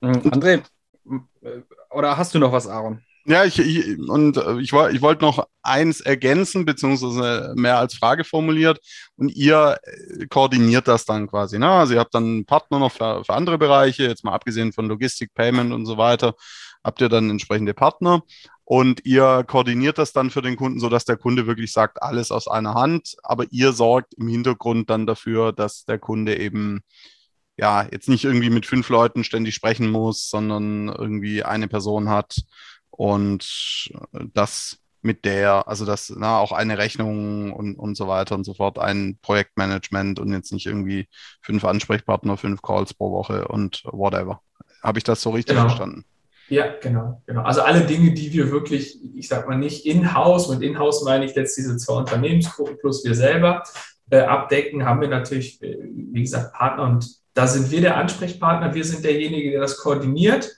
André, 0.00 0.62
oder 1.90 2.16
hast 2.16 2.32
du 2.32 2.38
noch 2.38 2.52
was, 2.52 2.68
Aaron? 2.68 3.02
Ja, 3.26 3.44
ich, 3.44 3.58
ich 3.58 3.98
und 3.98 4.38
äh, 4.38 4.58
ich, 4.60 4.72
ich 4.72 5.02
wollte 5.02 5.24
noch 5.24 5.46
eins 5.62 6.00
ergänzen, 6.00 6.64
beziehungsweise 6.64 7.52
mehr 7.54 7.78
als 7.78 7.94
Frage 7.94 8.24
formuliert. 8.24 8.80
Und 9.16 9.28
ihr 9.28 9.78
äh, 9.82 10.26
koordiniert 10.26 10.88
das 10.88 11.04
dann 11.04 11.26
quasi. 11.28 11.58
Ne? 11.58 11.68
Also 11.70 11.94
ihr 11.94 12.00
habt 12.00 12.14
dann 12.14 12.24
einen 12.24 12.44
Partner 12.46 12.78
noch 12.78 12.92
für, 12.92 13.24
für 13.24 13.34
andere 13.34 13.58
Bereiche, 13.58 14.04
jetzt 14.04 14.24
mal 14.24 14.32
abgesehen 14.32 14.72
von 14.72 14.88
Logistik, 14.88 15.34
Payment 15.34 15.72
und 15.72 15.84
so 15.86 15.98
weiter, 15.98 16.34
habt 16.82 17.00
ihr 17.02 17.10
dann 17.10 17.28
entsprechende 17.28 17.74
Partner. 17.74 18.22
Und 18.64 19.04
ihr 19.04 19.44
koordiniert 19.46 19.98
das 19.98 20.12
dann 20.12 20.30
für 20.30 20.42
den 20.42 20.56
Kunden, 20.56 20.80
sodass 20.80 21.04
der 21.04 21.16
Kunde 21.16 21.46
wirklich 21.46 21.72
sagt, 21.72 22.02
alles 22.02 22.30
aus 22.30 22.48
einer 22.48 22.74
Hand. 22.74 23.16
Aber 23.22 23.44
ihr 23.50 23.72
sorgt 23.72 24.14
im 24.14 24.28
Hintergrund 24.28 24.88
dann 24.88 25.06
dafür, 25.06 25.52
dass 25.52 25.84
der 25.84 25.98
Kunde 25.98 26.38
eben 26.38 26.82
ja 27.58 27.86
jetzt 27.90 28.08
nicht 28.08 28.24
irgendwie 28.24 28.50
mit 28.50 28.66
fünf 28.66 28.88
Leuten 28.88 29.24
ständig 29.24 29.54
sprechen 29.54 29.90
muss, 29.90 30.30
sondern 30.30 30.88
irgendwie 30.88 31.42
eine 31.42 31.68
Person 31.68 32.08
hat 32.08 32.36
und 32.90 33.90
das 34.34 34.78
mit 35.02 35.24
der, 35.24 35.66
also 35.66 35.86
das 35.86 36.12
na, 36.14 36.38
auch 36.38 36.52
eine 36.52 36.78
Rechnung 36.78 37.52
und, 37.52 37.76
und 37.76 37.96
so 37.96 38.06
weiter 38.06 38.34
und 38.34 38.44
so 38.44 38.54
fort, 38.54 38.78
ein 38.78 39.18
Projektmanagement 39.22 40.18
und 40.18 40.32
jetzt 40.32 40.52
nicht 40.52 40.66
irgendwie 40.66 41.08
fünf 41.40 41.64
Ansprechpartner, 41.64 42.36
fünf 42.36 42.62
Calls 42.62 42.92
pro 42.92 43.10
Woche 43.10 43.48
und 43.48 43.82
whatever. 43.84 44.42
Habe 44.82 44.98
ich 44.98 45.04
das 45.04 45.22
so 45.22 45.30
richtig 45.30 45.56
genau. 45.56 45.68
verstanden? 45.68 46.04
Ja, 46.48 46.66
genau, 46.80 47.22
genau. 47.26 47.42
Also 47.42 47.62
alle 47.62 47.82
Dinge, 47.86 48.12
die 48.12 48.32
wir 48.32 48.50
wirklich, 48.50 48.98
ich 49.14 49.28
sag 49.28 49.48
mal 49.48 49.56
nicht 49.56 49.86
in-house, 49.86 50.48
mit 50.48 50.62
in-house 50.62 51.04
meine 51.04 51.24
ich 51.24 51.34
jetzt 51.34 51.56
diese 51.56 51.76
zwei 51.76 51.94
Unternehmensgruppen 51.94 52.76
plus 52.78 53.04
wir 53.04 53.14
selber 53.14 53.62
äh, 54.10 54.20
abdecken, 54.20 54.84
haben 54.84 55.00
wir 55.00 55.08
natürlich, 55.08 55.62
äh, 55.62 55.76
wie 55.80 56.22
gesagt, 56.22 56.52
Partner 56.52 56.84
und 56.84 57.08
da 57.34 57.46
sind 57.46 57.70
wir 57.70 57.80
der 57.80 57.96
Ansprechpartner, 57.96 58.74
wir 58.74 58.84
sind 58.84 59.04
derjenige, 59.04 59.52
der 59.52 59.60
das 59.60 59.78
koordiniert 59.78 60.50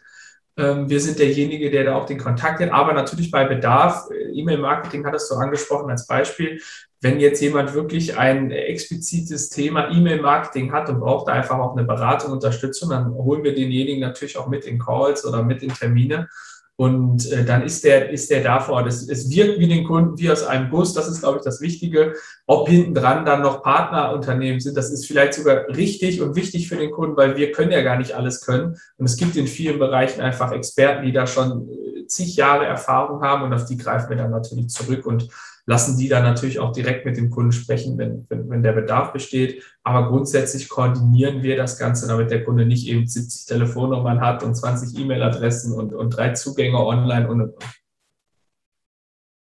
wir 0.57 1.01
sind 1.01 1.19
derjenige, 1.19 1.71
der 1.71 1.85
da 1.85 1.95
auch 1.95 2.07
den 2.07 2.19
Kontakt 2.19 2.61
hat, 2.61 2.71
aber 2.71 2.93
natürlich 2.93 3.31
bei 3.31 3.45
Bedarf. 3.45 4.09
Äh, 4.11 4.39
E-Mail-Marketing 4.39 5.05
hattest 5.07 5.31
du 5.31 5.37
angesprochen 5.37 5.91
als 5.91 6.07
Beispiel. 6.07 6.61
Wenn 7.01 7.19
jetzt 7.21 7.41
jemand 7.41 7.75
wirklich 7.75 8.17
ein 8.17 8.51
explizites 8.51 9.49
Thema 9.49 9.91
E-Mail-Marketing 9.91 10.73
hat 10.73 10.89
und 10.89 11.01
braucht 11.01 11.29
da 11.29 11.33
einfach 11.33 11.59
auch 11.59 11.77
eine 11.77 11.85
Beratung, 11.85 12.33
Unterstützung, 12.33 12.91
dann 12.91 13.13
holen 13.13 13.43
wir 13.43 13.55
denjenigen 13.55 14.01
natürlich 14.01 14.37
auch 14.37 14.47
mit 14.47 14.65
in 14.67 14.79
Calls 14.79 15.25
oder 15.25 15.43
mit 15.43 15.63
in 15.63 15.73
Termine 15.75 16.29
und 16.77 17.31
äh, 17.31 17.45
dann 17.45 17.63
ist 17.63 17.85
der, 17.85 18.11
ist 18.11 18.31
der 18.31 18.43
da 18.43 18.59
vor 18.59 18.77
Ort. 18.77 18.89
Es, 18.89 19.31
wirkt 19.31 19.59
wie 19.59 19.69
den 19.69 19.85
Kunden 19.85 20.19
wie 20.19 20.31
aus 20.31 20.43
einem 20.43 20.71
Bus. 20.71 20.95
Das 20.95 21.07
ist, 21.07 21.21
glaube 21.21 21.39
ich, 21.39 21.45
das 21.45 21.61
Wichtige. 21.61 22.15
Ob 22.47 22.69
hinten 22.69 22.95
dran 22.95 23.27
dann 23.27 23.43
noch 23.43 23.63
Partnerunternehmen 23.63 24.59
sind, 24.59 24.77
das 24.77 24.91
ist 24.91 25.07
vielleicht 25.07 25.35
sogar 25.35 25.69
richtig 25.69 26.23
und 26.23 26.35
wichtig 26.35 26.69
für 26.69 26.77
den 26.77 26.91
Kunden, 26.91 27.17
weil 27.17 27.37
wir 27.37 27.53
können 27.53 27.73
ja 27.73 27.83
gar 27.83 27.99
nicht 27.99 28.15
alles 28.15 28.41
können. 28.41 28.77
Und 28.97 29.05
es 29.05 29.17
gibt 29.17 29.37
in 29.37 29.47
vielen 29.47 29.79
Bereichen 29.79 30.23
einfach 30.23 30.51
Experten, 30.53 31.05
die 31.05 31.13
da 31.13 31.27
schon 31.27 31.69
äh, 31.69 32.07
zig 32.07 32.37
Jahre 32.37 32.65
Erfahrung 32.65 33.23
haben 33.23 33.45
und 33.45 33.53
auf 33.53 33.67
die 33.67 33.77
greifen 33.77 34.09
wir 34.09 34.17
dann 34.17 34.31
natürlich 34.31 34.69
zurück. 34.69 35.05
Und 35.05 35.29
lassen 35.67 35.97
die 35.97 36.09
dann 36.09 36.25
natürlich 36.25 36.59
auch 36.59 36.73
direkt 36.73 37.05
mit 37.05 37.17
dem 37.17 37.31
Kunden 37.31 37.53
sprechen, 37.53 37.97
wenn, 37.99 38.27
wenn, 38.29 38.51
wenn 38.51 38.63
der 38.63 38.73
Bedarf 38.73 39.13
besteht. 39.13 39.63
Aber 39.85 40.09
grundsätzlich 40.09 40.69
koordinieren 40.69 41.43
wir 41.43 41.57
das 41.57 41.79
Ganze, 41.79 42.09
damit 42.09 42.31
der 42.31 42.45
Kunde 42.45 42.67
nicht 42.67 42.89
eben 42.89 43.07
70 43.07 43.47
Telefonnummern 43.47 44.21
hat 44.21 44.43
und 44.43 44.55
20 44.55 44.99
E-Mail-Adressen 44.99 45.73
und, 45.73 45.93
und 45.93 46.11
drei 46.11 46.31
Zugänge 46.31 46.85
online 46.85 47.29
und, 47.29 47.41
und. 47.43 47.55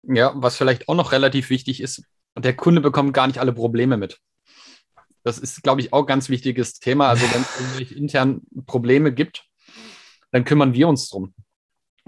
Ja, 0.03 0.33
was 0.35 0.57
vielleicht 0.57 0.89
auch 0.89 0.95
noch 0.95 1.11
relativ 1.11 1.49
wichtig 1.49 1.81
ist, 1.81 2.03
der 2.37 2.55
Kunde 2.55 2.81
bekommt 2.81 3.13
gar 3.13 3.27
nicht 3.27 3.39
alle 3.39 3.53
Probleme 3.53 3.97
mit. 3.97 4.19
Das 5.23 5.37
ist, 5.37 5.61
glaube 5.61 5.81
ich, 5.81 5.93
auch 5.93 6.01
ein 6.01 6.07
ganz 6.07 6.29
wichtiges 6.29 6.79
Thema. 6.79 7.09
Also 7.09 7.25
wenn 7.31 7.83
es 7.83 7.91
internen 7.91 8.41
Probleme 8.65 9.13
gibt, 9.13 9.45
dann 10.31 10.45
kümmern 10.45 10.73
wir 10.73 10.87
uns 10.87 11.09
drum. 11.09 11.33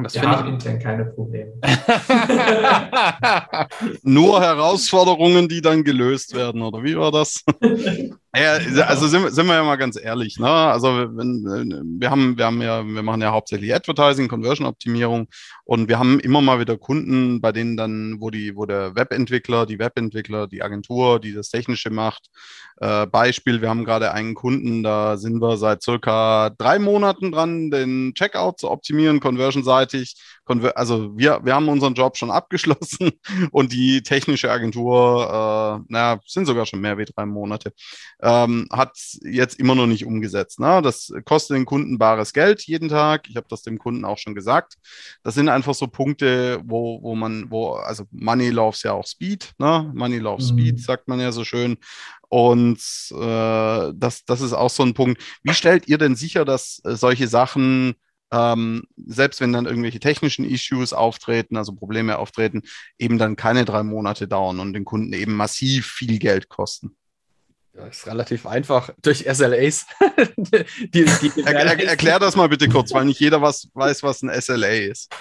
Und 0.03 0.13
das 0.13 0.21
Wir 0.21 0.29
haben 0.29 0.47
ich 0.47 0.53
intern 0.53 0.79
keine 0.79 1.05
Probleme. 1.05 1.53
Nur 4.03 4.41
Herausforderungen, 4.41 5.47
die 5.47 5.61
dann 5.61 5.85
gelöst 5.85 6.35
werden, 6.35 6.61
oder 6.61 6.83
wie 6.83 6.97
war 6.97 7.11
das? 7.11 7.41
ja, 8.35 8.85
also 8.85 9.07
sind, 9.07 9.29
sind, 9.31 9.45
wir 9.45 9.53
ja 9.53 9.63
mal 9.63 9.75
ganz 9.75 9.95
ehrlich. 9.95 10.39
Ne? 10.39 10.49
Also 10.49 10.87
wenn, 11.15 11.99
wir 11.99 12.09
haben, 12.09 12.35
wir 12.35 12.45
haben 12.45 12.61
ja, 12.63 12.83
wir 12.83 13.03
machen 13.03 13.21
ja 13.21 13.31
hauptsächlich 13.31 13.75
Advertising, 13.75 14.27
Conversion-Optimierung 14.27 15.27
und 15.65 15.87
wir 15.87 15.99
haben 15.99 16.19
immer 16.19 16.41
mal 16.41 16.59
wieder 16.59 16.75
Kunden, 16.77 17.41
bei 17.41 17.51
denen 17.51 17.77
dann, 17.77 18.19
wo 18.19 18.31
die, 18.31 18.55
wo 18.55 18.65
der 18.65 18.95
Webentwickler, 18.95 19.67
die 19.67 19.77
Webentwickler, 19.77 20.47
die 20.47 20.63
Agentur, 20.63 21.19
die 21.19 21.31
das 21.31 21.49
Technische 21.49 21.91
macht. 21.91 22.31
Äh, 22.77 23.05
Beispiel, 23.05 23.61
wir 23.61 23.69
haben 23.69 23.85
gerade 23.85 24.11
einen 24.13 24.33
Kunden, 24.33 24.81
da 24.81 25.17
sind 25.17 25.39
wir 25.39 25.57
seit 25.57 25.83
circa 25.83 26.49
drei 26.57 26.79
Monaten 26.79 27.31
dran, 27.31 27.69
den 27.69 28.15
Checkout 28.15 28.59
zu 28.59 28.71
optimieren, 28.71 29.19
conversionseitig. 29.19 30.15
Also 30.45 31.17
wir, 31.17 31.39
wir 31.43 31.55
haben 31.55 31.69
unseren 31.69 31.93
Job 31.93 32.17
schon 32.17 32.31
abgeschlossen 32.31 33.11
und 33.51 33.71
die 33.71 34.03
technische 34.03 34.51
Agentur, 34.51 35.23
äh, 35.25 35.85
naja, 35.91 36.19
sind 36.25 36.45
sogar 36.45 36.65
schon 36.65 36.81
mehr 36.81 36.97
wie 36.97 37.05
drei 37.05 37.25
Monate, 37.25 37.73
ähm, 38.21 38.67
hat 38.71 38.97
jetzt 39.21 39.59
immer 39.59 39.75
noch 39.75 39.87
nicht 39.87 40.05
umgesetzt. 40.05 40.59
Ne? 40.59 40.81
Das 40.81 41.11
kostet 41.25 41.57
den 41.57 41.65
Kunden 41.65 41.97
bares 41.97 42.33
Geld 42.33 42.63
jeden 42.63 42.89
Tag. 42.89 43.29
Ich 43.29 43.35
habe 43.35 43.47
das 43.49 43.61
dem 43.61 43.77
Kunden 43.77 44.05
auch 44.05 44.17
schon 44.17 44.35
gesagt. 44.35 44.75
Das 45.23 45.35
sind 45.35 45.49
einfach 45.49 45.73
so 45.73 45.87
Punkte, 45.87 46.61
wo, 46.63 47.01
wo 47.01 47.15
man, 47.15 47.49
wo, 47.49 47.73
also 47.73 48.03
Money 48.11 48.49
loves 48.49 48.83
ja 48.83 48.93
auch 48.93 49.05
Speed, 49.05 49.53
ne? 49.57 49.91
Money 49.93 50.17
loves 50.17 50.51
mhm. 50.51 50.59
Speed, 50.59 50.81
sagt 50.81 51.07
man 51.07 51.19
ja 51.19 51.31
so 51.31 51.43
schön. 51.43 51.77
Und 52.29 52.79
äh, 53.11 53.93
das, 53.95 54.25
das 54.25 54.41
ist 54.41 54.53
auch 54.53 54.71
so 54.71 54.83
ein 54.83 54.95
Punkt. 54.95 55.21
Wie 55.43 55.53
stellt 55.53 55.87
ihr 55.87 55.99
denn 55.99 56.15
sicher, 56.15 56.45
dass 56.45 56.81
äh, 56.83 56.95
solche 56.95 57.27
Sachen 57.27 57.93
ähm, 58.33 58.83
selbst 58.97 59.39
wenn 59.41 59.53
dann 59.53 59.67
irgendwelche 59.67 59.99
technischen 59.99 60.43
Issues 60.43 60.91
auftreten, 60.91 61.55
also 61.55 61.73
Probleme 61.73 62.17
auftreten, 62.17 62.63
eben 62.97 63.19
dann 63.19 63.35
keine 63.35 63.63
drei 63.63 63.83
Monate 63.83 64.27
dauern 64.27 64.59
und 64.59 64.73
den 64.73 64.85
Kunden 64.85 65.13
eben 65.13 65.35
massiv 65.35 65.85
viel 65.85 66.17
Geld 66.17 66.49
kosten. 66.49 66.95
Ja, 67.75 67.85
ist 67.85 68.07
relativ 68.07 68.47
einfach 68.47 68.89
durch 69.01 69.25
SLAs. 69.31 69.85
die, 70.37 71.05
die 71.05 71.43
er, 71.43 71.53
er, 71.53 71.87
erklär 71.87 72.19
das 72.19 72.35
mal 72.35 72.49
bitte 72.49 72.69
kurz, 72.69 72.91
weil 72.93 73.05
nicht 73.05 73.19
jeder 73.19 73.41
was 73.41 73.69
weiß, 73.73 74.01
was 74.01 74.23
ein 74.23 74.41
SLA 74.41 74.67
ist. 74.67 75.13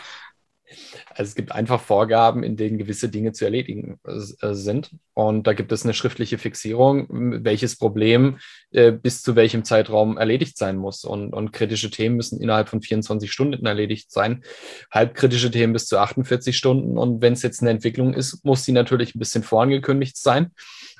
Also 1.14 1.30
es 1.30 1.34
gibt 1.34 1.52
einfach 1.52 1.80
Vorgaben, 1.80 2.42
in 2.42 2.56
denen 2.56 2.78
gewisse 2.78 3.08
Dinge 3.08 3.32
zu 3.32 3.44
erledigen 3.44 3.98
äh, 4.04 4.54
sind. 4.54 4.90
Und 5.14 5.46
da 5.46 5.52
gibt 5.52 5.72
es 5.72 5.84
eine 5.84 5.94
schriftliche 5.94 6.38
Fixierung, 6.38 7.06
welches 7.44 7.76
Problem 7.76 8.38
äh, 8.70 8.92
bis 8.92 9.22
zu 9.22 9.36
welchem 9.36 9.64
Zeitraum 9.64 10.16
erledigt 10.16 10.56
sein 10.56 10.76
muss. 10.76 11.04
Und, 11.04 11.32
und 11.32 11.52
kritische 11.52 11.90
Themen 11.90 12.16
müssen 12.16 12.40
innerhalb 12.40 12.68
von 12.68 12.82
24 12.82 13.30
Stunden 13.30 13.66
erledigt 13.66 14.10
sein. 14.10 14.42
Halbkritische 14.90 15.50
Themen 15.50 15.72
bis 15.72 15.86
zu 15.86 15.98
48 15.98 16.56
Stunden. 16.56 16.98
Und 16.98 17.20
wenn 17.22 17.34
es 17.34 17.42
jetzt 17.42 17.60
eine 17.60 17.70
Entwicklung 17.70 18.14
ist, 18.14 18.44
muss 18.44 18.64
sie 18.64 18.72
natürlich 18.72 19.14
ein 19.14 19.18
bisschen 19.18 19.42
vorangekündigt 19.42 20.16
sein. 20.16 20.52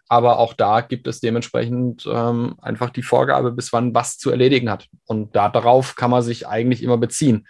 Aber 0.09 0.39
auch 0.39 0.53
da 0.53 0.83
gibt 0.83 1.07
es 1.07 1.21
dementsprechend 1.21 2.07
ähm, 2.11 2.57
einfach 2.61 2.91
die 2.91 3.03
Vorgabe, 3.03 3.53
bis 3.53 3.73
wann 3.73 3.95
was 3.95 4.19
zu 4.19 4.31
erledigen 4.31 4.71
hat. 4.71 4.89
Und 5.07 5.35
da, 5.35 5.49
darauf 5.49 5.97
kann 5.97 6.11
man 6.11 6.23
sich 6.23 6.47
eigentlich 6.47 6.83
immer 6.83 6.99
beziehen. 6.99 7.47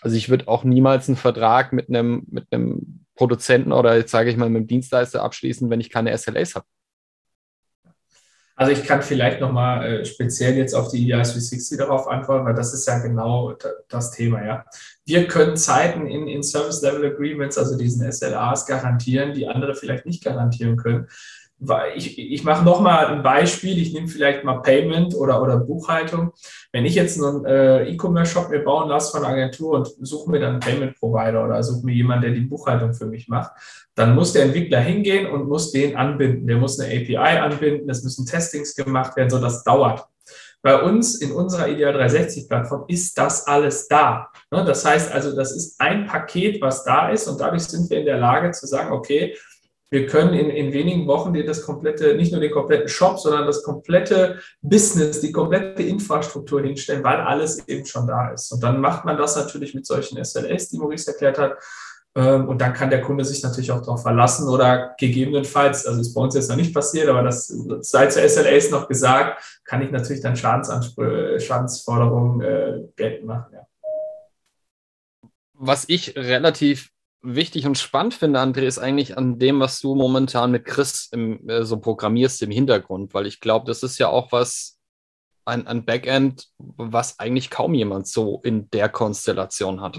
Also 0.00 0.16
ich 0.16 0.30
würde 0.30 0.48
auch 0.48 0.64
niemals 0.64 1.08
einen 1.08 1.16
Vertrag 1.16 1.72
mit 1.72 1.88
einem, 1.88 2.24
mit 2.30 2.46
einem 2.50 3.04
Produzenten 3.14 3.72
oder 3.72 3.96
jetzt 3.96 4.10
sage 4.10 4.30
ich 4.30 4.36
mal 4.36 4.48
mit 4.48 4.60
einem 4.60 4.66
Dienstleister 4.66 5.22
abschließen, 5.22 5.68
wenn 5.70 5.80
ich 5.80 5.90
keine 5.90 6.16
SLAs 6.16 6.54
habe. 6.54 6.66
Also 8.58 8.72
ich 8.72 8.84
kann 8.84 9.02
vielleicht 9.02 9.40
nochmal 9.40 10.00
äh, 10.00 10.04
speziell 10.04 10.56
jetzt 10.56 10.74
auf 10.74 10.90
die 10.90 11.12
EIS 11.12 11.32
360 11.32 11.78
darauf 11.78 12.08
antworten, 12.08 12.44
weil 12.44 12.56
das 12.56 12.74
ist 12.74 12.88
ja 12.88 12.98
genau 12.98 13.54
das 13.88 14.10
Thema, 14.10 14.44
ja. 14.44 14.64
Wir 15.04 15.28
können 15.28 15.56
Zeiten 15.56 16.08
in, 16.08 16.26
in 16.26 16.42
Service 16.42 16.82
Level 16.82 17.06
Agreements, 17.06 17.56
also 17.56 17.78
diesen 17.78 18.10
SLAs, 18.10 18.66
garantieren, 18.66 19.32
die 19.32 19.46
andere 19.46 19.76
vielleicht 19.76 20.06
nicht 20.06 20.24
garantieren 20.24 20.76
können 20.76 21.06
ich, 21.96 22.18
ich 22.18 22.44
mache 22.44 22.64
nochmal 22.64 23.06
ein 23.06 23.22
Beispiel, 23.22 23.78
ich 23.78 23.92
nehme 23.92 24.06
vielleicht 24.06 24.44
mal 24.44 24.60
Payment 24.60 25.14
oder, 25.14 25.42
oder 25.42 25.56
Buchhaltung. 25.56 26.32
Wenn 26.72 26.84
ich 26.84 26.94
jetzt 26.94 27.20
einen 27.20 27.44
äh, 27.44 27.90
E-Commerce-Shop 27.90 28.50
mir 28.50 28.60
bauen 28.60 28.88
lasse 28.88 29.10
von 29.10 29.24
einer 29.24 29.34
Agentur 29.34 29.72
und 29.72 29.88
suche 30.06 30.30
mir 30.30 30.40
dann 30.40 30.52
einen 30.52 30.60
Payment-Provider 30.60 31.44
oder 31.44 31.62
suche 31.62 31.84
mir 31.84 31.94
jemanden, 31.94 32.22
der 32.22 32.30
die 32.32 32.42
Buchhaltung 32.42 32.94
für 32.94 33.06
mich 33.06 33.28
macht, 33.28 33.52
dann 33.94 34.14
muss 34.14 34.32
der 34.32 34.44
Entwickler 34.44 34.80
hingehen 34.80 35.26
und 35.26 35.48
muss 35.48 35.72
den 35.72 35.96
anbinden. 35.96 36.46
Der 36.46 36.58
muss 36.58 36.78
eine 36.78 36.92
API 36.92 37.16
anbinden, 37.16 37.90
es 37.90 38.04
müssen 38.04 38.24
Testings 38.24 38.76
gemacht 38.76 39.16
werden, 39.16 39.30
so 39.30 39.40
das 39.40 39.64
dauert. 39.64 40.06
Bei 40.60 40.82
uns 40.82 41.20
in 41.20 41.30
unserer 41.30 41.68
Ideal 41.68 41.94
360-Plattform 41.96 42.84
ist 42.88 43.16
das 43.16 43.46
alles 43.46 43.86
da. 43.86 44.28
Ne, 44.50 44.64
das 44.64 44.84
heißt 44.84 45.12
also, 45.12 45.34
das 45.34 45.52
ist 45.52 45.80
ein 45.80 46.06
Paket, 46.06 46.60
was 46.60 46.84
da 46.84 47.10
ist 47.10 47.28
und 47.28 47.40
dadurch 47.40 47.62
sind 47.62 47.88
wir 47.90 48.00
in 48.00 48.06
der 48.06 48.18
Lage 48.18 48.50
zu 48.50 48.66
sagen, 48.66 48.92
okay, 48.92 49.36
wir 49.90 50.06
können 50.06 50.34
in, 50.34 50.50
in 50.50 50.72
wenigen 50.72 51.06
Wochen 51.06 51.32
dir 51.32 51.46
das 51.46 51.62
komplette, 51.62 52.14
nicht 52.14 52.32
nur 52.32 52.40
den 52.40 52.52
kompletten 52.52 52.88
Shop, 52.88 53.18
sondern 53.18 53.46
das 53.46 53.62
komplette 53.62 54.40
Business, 54.60 55.20
die 55.20 55.30
komplette 55.32 55.82
Infrastruktur 55.82 56.60
hinstellen, 56.62 57.04
weil 57.04 57.20
alles 57.20 57.66
eben 57.68 57.86
schon 57.86 58.06
da 58.06 58.30
ist. 58.30 58.52
Und 58.52 58.62
dann 58.62 58.80
macht 58.80 59.06
man 59.06 59.16
das 59.16 59.36
natürlich 59.36 59.74
mit 59.74 59.86
solchen 59.86 60.22
SLAs, 60.22 60.68
die 60.68 60.78
Maurice 60.78 61.10
erklärt 61.10 61.38
hat. 61.38 61.56
Ähm, 62.14 62.48
und 62.48 62.60
dann 62.60 62.74
kann 62.74 62.90
der 62.90 63.00
Kunde 63.00 63.24
sich 63.24 63.42
natürlich 63.42 63.72
auch 63.72 63.80
darauf 63.80 64.02
verlassen 64.02 64.46
oder 64.48 64.94
gegebenenfalls, 64.98 65.86
also 65.86 66.00
ist 66.00 66.14
bei 66.14 66.20
uns 66.20 66.34
jetzt 66.34 66.50
noch 66.50 66.56
nicht 66.56 66.74
passiert, 66.74 67.08
aber 67.08 67.22
das 67.22 67.46
sei 67.80 68.08
zu 68.08 68.20
SLAs 68.26 68.70
noch 68.70 68.88
gesagt, 68.88 69.42
kann 69.64 69.80
ich 69.82 69.90
natürlich 69.90 70.22
dann 70.22 70.36
Schadensforderungen 70.36 72.42
äh, 72.42 72.82
geltend 72.96 73.26
machen. 73.26 73.54
Ja. 73.54 73.66
Was 75.54 75.84
ich 75.88 76.14
relativ 76.16 76.90
wichtig 77.22 77.66
und 77.66 77.78
spannend 77.78 78.14
finde, 78.14 78.40
André, 78.40 78.62
ist 78.62 78.78
eigentlich 78.78 79.16
an 79.18 79.38
dem, 79.38 79.60
was 79.60 79.80
du 79.80 79.94
momentan 79.94 80.50
mit 80.50 80.64
Chris 80.64 81.08
im, 81.12 81.48
äh, 81.48 81.64
so 81.64 81.78
programmierst 81.78 82.42
im 82.42 82.50
Hintergrund, 82.50 83.14
weil 83.14 83.26
ich 83.26 83.40
glaube, 83.40 83.66
das 83.66 83.82
ist 83.82 83.98
ja 83.98 84.08
auch 84.08 84.32
was, 84.32 84.78
ein, 85.48 85.66
ein 85.66 85.84
Backend, 85.84 86.48
was 86.58 87.18
eigentlich 87.18 87.50
kaum 87.50 87.74
jemand 87.74 88.06
so 88.06 88.40
in 88.44 88.70
der 88.70 88.88
Konstellation 88.88 89.80
hat. 89.80 89.98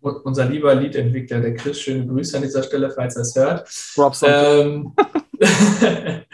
Unser 0.00 0.44
lieber 0.44 0.74
Lead-Entwickler, 0.74 1.40
der 1.40 1.54
Chris, 1.54 1.80
schöne 1.80 2.06
Grüße 2.06 2.36
an 2.36 2.42
dieser 2.42 2.62
Stelle, 2.62 2.90
falls 2.90 3.16
er 3.16 3.22
es 3.22 3.34
hört. 3.34 3.68
Props 3.94 4.24
ähm, 4.26 4.94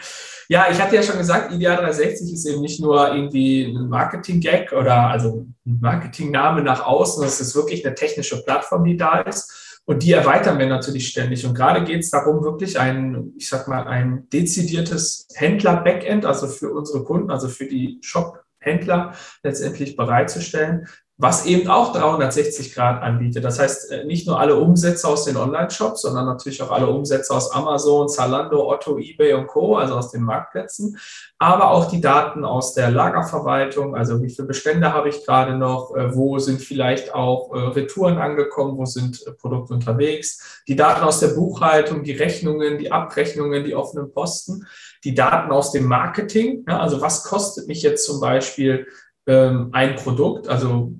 Ja, 0.47 0.67
ich 0.71 0.79
hatte 0.79 0.95
ja 0.95 1.01
schon 1.01 1.17
gesagt, 1.17 1.51
Ideal 1.51 1.77
360 1.77 2.33
ist 2.33 2.45
eben 2.45 2.61
nicht 2.61 2.79
nur 2.79 3.13
irgendwie 3.13 3.63
ein 3.63 3.89
Marketing-Gag 3.89 4.73
oder 4.73 5.09
also 5.09 5.47
ein 5.65 5.79
Marketingname 5.81 6.61
nach 6.61 6.85
außen, 6.85 7.23
es 7.25 7.41
ist 7.41 7.55
wirklich 7.55 7.85
eine 7.85 7.95
technische 7.95 8.43
Plattform, 8.43 8.83
die 8.83 8.97
da 8.97 9.21
ist. 9.21 9.81
Und 9.87 10.01
die 10.01 10.13
erweitern 10.13 10.57
wir 10.57 10.65
natürlich 10.65 11.07
ständig. 11.07 11.45
Und 11.45 11.53
gerade 11.53 11.83
geht 11.83 11.99
es 11.99 12.09
darum, 12.09 12.43
wirklich 12.43 12.79
ein, 12.79 13.33
ich 13.37 13.47
sag 13.47 13.67
mal, 13.67 13.85
ein 13.87 14.27
dezidiertes 14.29 15.27
Händler-Backend, 15.35 16.25
also 16.25 16.47
für 16.47 16.71
unsere 16.71 17.03
Kunden, 17.03 17.29
also 17.29 17.47
für 17.47 17.65
die 17.65 17.99
Shop-Händler 18.01 19.13
letztendlich 19.43 19.95
bereitzustellen, 19.95 20.87
was 21.17 21.45
eben 21.45 21.69
auch 21.69 21.93
360 21.93 22.73
Grad 22.73 23.01
anbietet. 23.01 23.45
Das 23.45 23.57
heißt, 23.57 23.91
äh, 23.91 24.03
nicht 24.03 24.27
nur 24.27 24.37
alle 24.37 24.55
Umsätze 24.55 25.07
aus 25.07 25.23
den 25.23 25.37
Online-Shops, 25.37 26.01
sondern 26.01 26.25
natürlich 26.25 26.61
auch 26.61 26.71
alle 26.71 26.87
Umsätze 26.87 27.33
aus 27.33 27.51
Amazon, 27.53 28.09
Zalando, 28.09 28.69
Otto, 28.69 28.97
eBay 28.97 29.33
und 29.33 29.47
Co., 29.47 29.77
also 29.77 29.95
aus 29.95 30.11
den 30.11 30.23
Marktplätzen, 30.23 30.97
aber 31.37 31.71
auch 31.71 31.85
die 31.85 32.01
Daten 32.01 32.43
aus 32.43 32.73
der 32.73 32.91
Lagerverwaltung, 32.91 33.95
also 33.95 34.21
wie 34.21 34.29
viele 34.29 34.49
Bestände 34.49 34.91
habe 34.91 35.07
ich 35.07 35.25
gerade 35.25 35.57
noch, 35.57 35.95
äh, 35.95 36.13
wo 36.13 36.37
sind 36.37 36.61
vielleicht 36.61 37.15
auch 37.15 37.53
äh, 37.53 37.59
Retouren 37.59 38.17
angekommen, 38.17 38.77
wo 38.77 38.83
sind 38.83 39.23
Produkte 39.39 39.73
unterwegs, 39.73 40.63
die 40.67 40.75
Daten 40.75 41.05
aus 41.05 41.21
der 41.21 41.29
Buchhaltung, 41.29 42.03
die 42.03 42.11
Rechnungen, 42.11 42.77
die 42.77 42.91
Abrechnungen, 42.91 43.63
die 43.63 43.75
offenen 43.75 44.11
Posten, 44.11 44.67
die 45.05 45.15
Daten 45.15 45.53
aus 45.53 45.71
dem 45.71 45.85
Marketing, 45.85 46.63
also 46.67 46.99
was 46.99 47.23
kostet 47.23 47.69
mich 47.69 47.83
jetzt 47.83 48.05
zum 48.05 48.19
Beispiel 48.19 48.85
ähm, 49.27 49.69
ein 49.71 49.95
Produkt, 49.95 50.49
also 50.49 50.91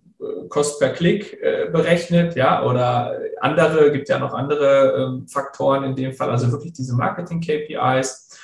Kost 0.50 0.80
per 0.80 0.94
Klick 0.94 1.34
äh, 1.42 1.70
berechnet, 1.72 2.36
ja, 2.36 2.64
oder 2.64 3.20
andere, 3.42 3.92
gibt 3.92 4.10
ja 4.10 4.20
noch 4.20 4.34
andere 4.34 4.96
ähm, 4.98 5.28
Faktoren 5.28 5.84
in 5.84 5.96
dem 5.96 6.14
Fall, 6.14 6.30
also 6.30 6.52
wirklich 6.52 6.74
diese 6.74 6.96
Marketing-KPIs. 6.96 8.40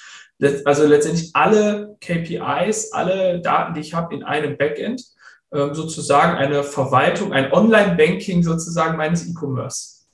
Also 0.65 0.87
letztendlich 0.87 1.31
alle 1.33 1.95
KPIs, 2.01 2.93
alle 2.93 3.41
Daten, 3.41 3.75
die 3.75 3.81
ich 3.81 3.93
habe 3.93 4.15
in 4.15 4.23
einem 4.23 4.57
Backend, 4.57 5.03
ähm, 5.53 5.73
sozusagen 5.73 6.35
eine 6.37 6.63
Verwaltung, 6.63 7.31
ein 7.33 7.51
Online-Banking 7.51 8.41
sozusagen 8.41 8.97
meines 8.97 9.27
E-Commerce. 9.27 10.05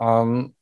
Ähm, 0.00 0.54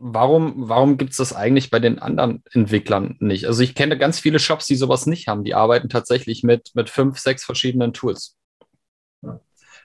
warum, 0.00 0.54
warum 0.68 0.96
gibt 0.96 1.12
es 1.12 1.16
das 1.18 1.34
eigentlich 1.34 1.70
bei 1.70 1.78
den 1.78 1.98
anderen 1.98 2.42
Entwicklern 2.52 3.16
nicht? 3.20 3.46
Also 3.46 3.62
ich 3.62 3.74
kenne 3.74 3.98
ganz 3.98 4.18
viele 4.18 4.38
Shops, 4.38 4.66
die 4.66 4.76
sowas 4.76 5.06
nicht 5.06 5.28
haben. 5.28 5.44
Die 5.44 5.54
arbeiten 5.54 5.88
tatsächlich 5.88 6.42
mit, 6.42 6.70
mit 6.74 6.90
fünf, 6.90 7.18
sechs 7.18 7.44
verschiedenen 7.44 7.92
Tools. 7.92 8.36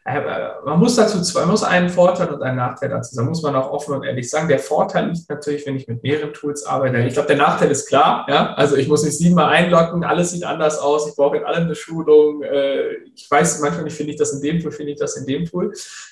Äh, 0.05 0.19
man 0.65 0.79
muss 0.79 0.97
dazu 0.97 1.21
zwei, 1.21 1.41
man 1.41 1.51
muss 1.51 1.63
einen 1.63 1.89
Vorteil 1.89 2.27
und 2.29 2.43
einen 2.43 2.57
Nachteil 2.57 2.89
dazu 2.89 3.15
sagen, 3.15 3.29
muss 3.29 3.41
man 3.41 3.55
auch 3.55 3.71
offen 3.71 3.95
und 3.95 4.03
ehrlich 4.03 4.29
sagen. 4.29 4.49
Der 4.49 4.59
Vorteil 4.59 5.09
liegt 5.09 5.29
natürlich, 5.29 5.65
wenn 5.65 5.77
ich 5.77 5.87
mit 5.87 6.03
mehreren 6.03 6.33
Tools 6.33 6.65
arbeite. 6.65 6.97
Ich 6.99 7.13
glaube, 7.13 7.29
der 7.29 7.37
Nachteil 7.37 7.71
ist 7.71 7.87
klar. 7.87 8.25
Ja? 8.27 8.53
Also 8.55 8.75
ich 8.75 8.89
muss 8.89 9.05
mich 9.05 9.17
siebenmal 9.17 9.49
einloggen, 9.53 10.03
alles 10.03 10.31
sieht 10.31 10.43
anders 10.43 10.77
aus, 10.77 11.07
ich 11.07 11.15
brauche 11.15 11.37
in 11.37 11.45
allem 11.45 11.63
eine 11.63 11.75
Schulung. 11.75 12.43
Äh, 12.43 12.95
ich 13.15 13.31
weiß 13.31 13.61
manchmal 13.61 13.85
nicht, 13.85 13.95
finde 13.95 14.11
ich 14.11 14.19
das 14.19 14.33
in 14.33 14.41
dem 14.41 14.59
Tool, 14.59 14.71
finde 14.71 14.91
ich 14.91 14.99
das 14.99 15.15
in 15.15 15.25
dem 15.25 15.45
Tool. 15.45 15.71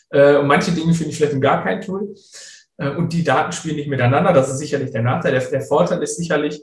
Äh, 0.10 0.38
und 0.38 0.48
manche 0.48 0.72
Dinge 0.72 0.94
finde 0.94 1.12
ich 1.12 1.18
vielleicht 1.18 1.34
in 1.34 1.42
gar 1.42 1.62
kein 1.62 1.82
Tool. 1.82 2.16
Äh, 2.82 2.90
und 2.90 3.14
die 3.14 3.24
Daten 3.24 3.52
spielen 3.52 3.76
nicht 3.76 3.90
miteinander. 3.90 4.34
Das 4.34 4.50
ist 4.50 4.58
sicherlich 4.58 4.92
der 4.92 5.04
Nachteil. 5.04 5.34
Der, 5.34 5.42
der 5.42 5.62
Vorteil 5.62 6.02
ist 6.02 6.18
sicherlich, 6.18 6.62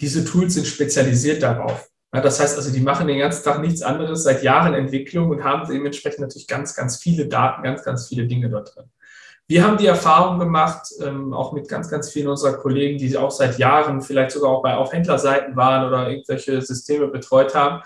diese 0.00 0.24
Tools 0.24 0.54
sind 0.54 0.66
spezialisiert 0.66 1.42
darauf. 1.42 1.88
Ja, 2.12 2.20
das 2.20 2.40
heißt 2.40 2.56
also, 2.56 2.72
die 2.72 2.80
machen 2.80 3.06
den 3.06 3.20
ganzen 3.20 3.44
Tag 3.44 3.60
nichts 3.60 3.82
anderes, 3.82 4.24
seit 4.24 4.42
Jahren 4.42 4.74
Entwicklung 4.74 5.30
und 5.30 5.44
haben 5.44 5.70
dementsprechend 5.70 6.20
natürlich 6.20 6.48
ganz, 6.48 6.74
ganz 6.74 6.96
viele 6.96 7.28
Daten, 7.28 7.62
ganz, 7.62 7.84
ganz 7.84 8.08
viele 8.08 8.26
Dinge 8.26 8.50
dort 8.50 8.74
drin. 8.74 8.86
Wir 9.46 9.64
haben 9.64 9.78
die 9.78 9.86
Erfahrung 9.86 10.38
gemacht, 10.38 10.88
ähm, 11.00 11.32
auch 11.32 11.52
mit 11.52 11.68
ganz, 11.68 11.88
ganz 11.88 12.10
vielen 12.10 12.28
unserer 12.28 12.54
Kollegen, 12.54 12.98
die 12.98 13.16
auch 13.16 13.30
seit 13.30 13.58
Jahren 13.58 14.00
vielleicht 14.00 14.32
sogar 14.32 14.50
auch 14.50 14.62
bei 14.62 14.74
auf 14.74 14.92
Händlerseiten 14.92 15.56
waren 15.56 15.86
oder 15.86 16.08
irgendwelche 16.08 16.60
Systeme 16.62 17.08
betreut 17.08 17.54
haben. 17.54 17.82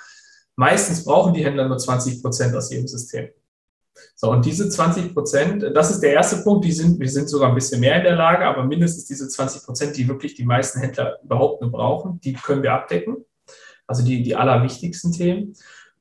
Meistens 0.57 1.05
brauchen 1.05 1.35
die 1.35 1.45
Händler 1.45 1.69
nur 1.69 1.79
20 1.79 2.23
Prozent 2.23 2.55
aus 2.55 2.71
jedem 2.71 2.87
System. 2.87 3.29
So, 4.15 4.31
und 4.31 4.45
diese 4.45 4.69
20 4.69 5.15
Prozent, 5.15 5.65
das 5.75 5.91
ist 5.91 6.01
der 6.01 6.13
erste 6.13 6.43
Punkt, 6.43 6.65
die 6.65 6.73
sind, 6.73 6.99
wir 6.99 7.09
sind 7.09 7.29
sogar 7.29 7.49
ein 7.49 7.55
bisschen 7.55 7.81
mehr 7.81 7.97
in 7.97 8.05
der 8.05 8.17
Lage, 8.17 8.45
aber 8.45 8.65
mindestens 8.65 9.07
diese 9.07 9.29
20 9.29 9.65
Prozent, 9.65 9.97
die 9.97 10.09
wirklich 10.09 10.35
die 10.35 10.45
meisten 10.45 10.81
Händler 10.81 11.19
überhaupt 11.23 11.61
nur 11.61 11.71
brauchen, 11.71 12.21
die 12.21 12.33
können 12.33 12.63
wir 12.63 12.73
abdecken. 12.73 13.25
Also 13.87 14.05
die, 14.05 14.23
die 14.23 14.35
allerwichtigsten 14.35 15.13
Themen. 15.13 15.55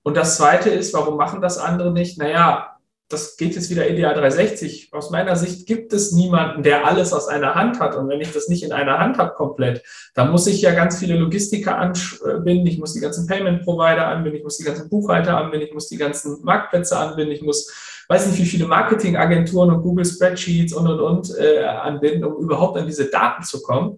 Und 0.03 0.17
das 0.17 0.37
zweite 0.37 0.69
ist, 0.69 0.93
warum 0.93 1.17
machen 1.17 1.41
das 1.41 1.57
andere 1.57 1.91
nicht? 1.91 2.17
Naja, 2.17 2.72
das 3.09 3.37
geht 3.37 3.55
jetzt 3.55 3.69
wieder 3.69 3.89
Ideal 3.89 4.13
360. 4.13 4.89
Aus 4.91 5.11
meiner 5.11 5.35
Sicht 5.35 5.67
gibt 5.67 5.93
es 5.93 6.11
niemanden, 6.11 6.63
der 6.63 6.87
alles 6.87 7.13
aus 7.13 7.27
einer 7.27 7.53
Hand 7.53 7.79
hat. 7.79 7.95
Und 7.95 8.09
wenn 8.09 8.21
ich 8.21 8.31
das 8.31 8.47
nicht 8.47 8.63
in 8.63 8.71
einer 8.71 8.97
Hand 8.99 9.17
habe 9.17 9.33
komplett, 9.33 9.83
dann 10.15 10.31
muss 10.31 10.47
ich 10.47 10.61
ja 10.61 10.73
ganz 10.73 10.97
viele 10.97 11.15
Logistiker 11.17 11.77
anbinden, 11.77 12.67
ich 12.67 12.79
muss 12.79 12.93
die 12.93 13.01
ganzen 13.01 13.27
Payment-Provider 13.27 14.07
anbinden, 14.07 14.37
ich 14.37 14.43
muss 14.43 14.57
die 14.57 14.63
ganzen 14.63 14.89
Buchhalter 14.89 15.37
anbinden, 15.37 15.67
ich 15.67 15.73
muss 15.73 15.89
die 15.89 15.97
ganzen 15.97 16.43
Marktplätze 16.43 16.97
anbinden, 16.97 17.35
ich 17.35 17.41
muss, 17.41 17.71
weiß 18.07 18.27
nicht, 18.27 18.39
wie 18.39 18.45
viele 18.45 18.65
Marketingagenturen 18.65 19.71
und 19.71 19.81
Google 19.81 20.05
Spreadsheets 20.05 20.73
und, 20.73 20.87
und, 20.87 20.99
und 20.99 21.37
äh, 21.37 21.63
anbinden, 21.63 22.23
um 22.23 22.43
überhaupt 22.43 22.77
an 22.77 22.87
diese 22.87 23.05
Daten 23.05 23.43
zu 23.43 23.61
kommen. 23.61 23.97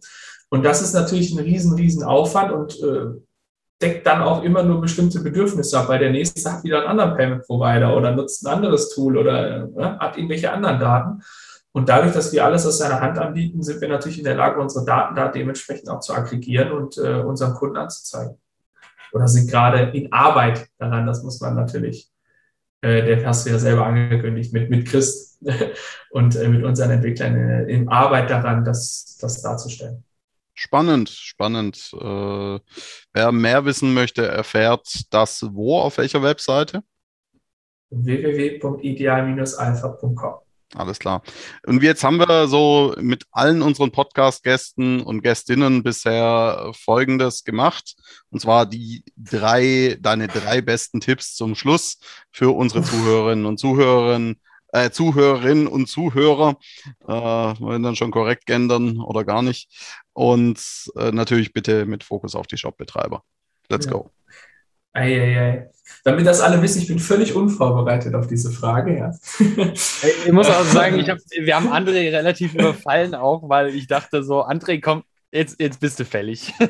Und 0.49 0.63
das 0.63 0.81
ist 0.81 0.93
natürlich 0.93 1.31
ein 1.31 1.43
riesen, 1.43 1.73
riesen 1.73 2.03
Aufwand 2.03 2.51
und 2.51 2.79
äh, 2.81 3.19
deckt 3.81 4.07
dann 4.07 4.21
auch 4.21 4.43
immer 4.43 4.63
nur 4.63 4.81
bestimmte 4.81 5.19
Bedürfnisse 5.19 5.77
ab, 5.79 5.89
weil 5.89 5.99
der 5.99 6.11
nächste 6.11 6.51
hat 6.51 6.63
wieder 6.63 6.79
einen 6.79 6.87
anderen 6.87 7.15
Payment 7.15 7.45
Provider 7.45 7.95
oder 7.95 8.11
nutzt 8.11 8.45
ein 8.45 8.53
anderes 8.53 8.89
Tool 8.89 9.17
oder 9.17 9.67
ne, 9.67 9.99
hat 9.99 10.17
irgendwelche 10.17 10.51
anderen 10.51 10.79
Daten. 10.79 11.21
Und 11.73 11.89
dadurch, 11.89 12.13
dass 12.13 12.31
wir 12.31 12.45
alles 12.45 12.65
aus 12.65 12.77
seiner 12.77 13.01
Hand 13.01 13.17
anbieten, 13.17 13.61
sind 13.61 13.81
wir 13.81 13.89
natürlich 13.89 14.17
in 14.17 14.23
der 14.23 14.35
Lage, 14.35 14.61
unsere 14.61 14.85
Daten 14.85 15.13
da 15.13 15.27
dementsprechend 15.27 15.89
auch 15.89 15.99
zu 15.99 16.13
aggregieren 16.13 16.71
und 16.71 16.97
äh, 16.97 17.19
unseren 17.19 17.53
Kunden 17.53 17.75
anzuzeigen. 17.75 18.37
Oder 19.11 19.27
sind 19.27 19.51
gerade 19.51 19.91
in 19.91 20.11
Arbeit 20.13 20.69
daran, 20.77 21.05
das 21.05 21.21
muss 21.23 21.41
man 21.41 21.55
natürlich, 21.55 22.09
äh, 22.81 23.03
der 23.03 23.25
hast 23.25 23.45
du 23.45 23.49
ja 23.49 23.59
selber 23.59 23.85
angekündigt, 23.85 24.53
mit, 24.53 24.69
mit 24.69 24.87
Chris 24.87 25.37
und 26.11 26.37
äh, 26.37 26.47
mit 26.47 26.63
unseren 26.63 26.91
Entwicklern 26.91 27.35
in, 27.35 27.69
in 27.69 27.89
Arbeit 27.89 28.29
daran, 28.29 28.63
das, 28.63 29.17
das 29.19 29.41
darzustellen. 29.41 30.05
Spannend, 30.55 31.09
spannend. 31.09 31.91
Äh, 31.93 32.59
wer 33.13 33.31
mehr 33.31 33.65
wissen 33.65 33.93
möchte, 33.93 34.25
erfährt 34.25 35.05
das 35.11 35.45
wo, 35.53 35.79
auf 35.79 35.97
welcher 35.97 36.23
Webseite? 36.23 36.81
www.ideal-alpha.com. 37.89 40.45
Alles 40.73 40.99
klar. 40.99 41.21
Und 41.65 41.83
jetzt 41.83 42.03
haben 42.03 42.17
wir 42.17 42.47
so 42.47 42.95
mit 42.99 43.25
allen 43.31 43.61
unseren 43.61 43.91
Podcast-Gästen 43.91 45.01
und 45.01 45.21
Gästinnen 45.21 45.83
bisher 45.83 46.71
Folgendes 46.73 47.43
gemacht. 47.43 47.95
Und 48.29 48.41
zwar 48.41 48.65
die 48.65 49.03
drei, 49.15 49.97
deine 50.01 50.27
drei 50.27 50.61
besten 50.61 51.01
Tipps 51.01 51.35
zum 51.35 51.55
Schluss 51.55 51.99
für 52.31 52.55
unsere 52.55 52.81
Zuhörerinnen 52.81 53.45
und 53.45 53.59
Zuhörerinnen 53.59 54.41
äh, 54.75 54.91
Zuhörerinnen 54.91 55.67
und 55.67 55.87
Zuhörer, 55.87 56.57
äh, 57.07 57.11
wollen 57.11 57.83
dann 57.83 57.95
schon 57.95 58.11
korrekt 58.11 58.45
gendern 58.45 58.99
oder 58.99 59.23
gar 59.23 59.41
nicht. 59.41 59.69
Und 60.13 60.59
äh, 60.97 61.11
natürlich 61.11 61.53
bitte 61.53 61.85
mit 61.85 62.03
Fokus 62.03 62.35
auf 62.35 62.47
die 62.47 62.57
Shopbetreiber. 62.57 63.23
Let's 63.69 63.85
ja. 63.85 63.93
go. 63.93 64.11
Eieiei. 64.93 65.69
Damit 66.03 66.25
das 66.25 66.41
alle 66.41 66.61
wissen, 66.61 66.81
ich 66.81 66.87
bin 66.87 66.99
völlig 66.99 67.35
unvorbereitet 67.35 68.15
auf 68.15 68.27
diese 68.27 68.51
Frage. 68.51 68.97
Ja. 68.97 69.11
Ich 70.25 70.31
muss 70.31 70.49
auch 70.49 70.63
sagen, 70.65 70.99
ich 70.99 71.09
hab, 71.09 71.17
wir 71.17 71.55
haben 71.55 71.67
André 71.67 72.11
relativ 72.11 72.53
überfallen 72.53 73.13
auch, 73.13 73.47
weil 73.49 73.75
ich 73.75 73.87
dachte 73.87 74.23
so, 74.23 74.43
André, 74.43 74.81
komm, 74.81 75.03
jetzt, 75.35 75.59
jetzt 75.59 75.79
bist 75.79 75.99
du 75.99 76.05
fällig. 76.05 76.53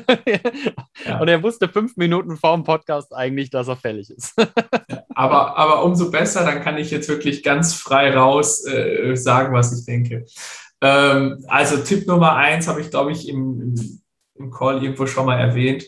Ja. 1.04 1.20
Und 1.20 1.28
er 1.28 1.42
wusste 1.42 1.68
fünf 1.68 1.96
Minuten 1.96 2.36
vor 2.36 2.56
dem 2.56 2.64
Podcast 2.64 3.14
eigentlich, 3.14 3.50
dass 3.50 3.68
er 3.68 3.76
fällig 3.76 4.10
ist. 4.10 4.34
Aber, 5.14 5.56
aber 5.56 5.84
umso 5.84 6.10
besser, 6.10 6.44
dann 6.44 6.62
kann 6.62 6.76
ich 6.76 6.90
jetzt 6.90 7.08
wirklich 7.08 7.42
ganz 7.42 7.74
frei 7.74 8.14
raus 8.14 8.66
äh, 8.66 9.14
sagen, 9.14 9.54
was 9.54 9.78
ich 9.78 9.86
denke. 9.86 10.26
Ähm, 10.80 11.44
also 11.48 11.78
Tipp 11.78 12.06
Nummer 12.06 12.34
eins 12.34 12.66
habe 12.68 12.80
ich, 12.80 12.90
glaube 12.90 13.12
ich, 13.12 13.28
im, 13.28 14.00
im, 14.34 14.50
Call 14.50 14.82
irgendwo 14.82 15.06
schon 15.06 15.26
mal 15.26 15.38
erwähnt. 15.38 15.86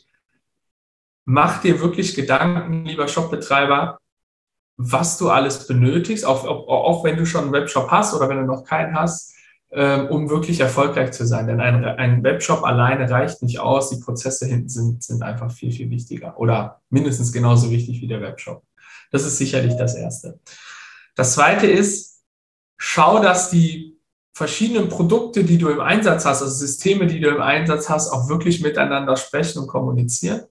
Mach 1.24 1.60
dir 1.60 1.80
wirklich 1.80 2.14
Gedanken, 2.14 2.86
lieber 2.86 3.08
Shopbetreiber, 3.08 3.98
was 4.76 5.18
du 5.18 5.28
alles 5.28 5.66
benötigst, 5.66 6.24
auch, 6.24 6.44
auch, 6.44 6.68
auch 6.68 7.04
wenn 7.04 7.16
du 7.16 7.26
schon 7.26 7.44
einen 7.44 7.52
Webshop 7.52 7.90
hast 7.90 8.14
oder 8.14 8.28
wenn 8.28 8.38
du 8.38 8.46
noch 8.46 8.64
keinen 8.64 8.94
hast 8.94 9.34
um 9.70 10.30
wirklich 10.30 10.60
erfolgreich 10.60 11.12
zu 11.12 11.26
sein. 11.26 11.46
Denn 11.46 11.60
ein, 11.60 11.84
ein 11.84 12.22
Webshop 12.24 12.64
alleine 12.64 13.10
reicht 13.10 13.42
nicht 13.42 13.60
aus. 13.60 13.90
Die 13.90 14.00
Prozesse 14.00 14.46
hinten 14.46 14.68
sind, 14.68 15.02
sind 15.02 15.22
einfach 15.22 15.52
viel, 15.52 15.72
viel 15.72 15.90
wichtiger 15.90 16.38
oder 16.38 16.80
mindestens 16.90 17.32
genauso 17.32 17.70
wichtig 17.70 18.00
wie 18.00 18.08
der 18.08 18.22
Webshop. 18.22 18.62
Das 19.10 19.24
ist 19.24 19.38
sicherlich 19.38 19.76
das 19.76 19.94
Erste. 19.94 20.38
Das 21.14 21.34
Zweite 21.34 21.66
ist, 21.66 22.22
schau, 22.76 23.20
dass 23.20 23.50
die 23.50 23.98
verschiedenen 24.32 24.88
Produkte, 24.88 25.44
die 25.44 25.58
du 25.58 25.68
im 25.68 25.80
Einsatz 25.80 26.24
hast, 26.24 26.42
also 26.42 26.54
Systeme, 26.54 27.06
die 27.06 27.20
du 27.20 27.28
im 27.28 27.42
Einsatz 27.42 27.88
hast, 27.88 28.10
auch 28.10 28.28
wirklich 28.28 28.62
miteinander 28.62 29.16
sprechen 29.16 29.58
und 29.58 29.66
kommunizieren. 29.66 30.42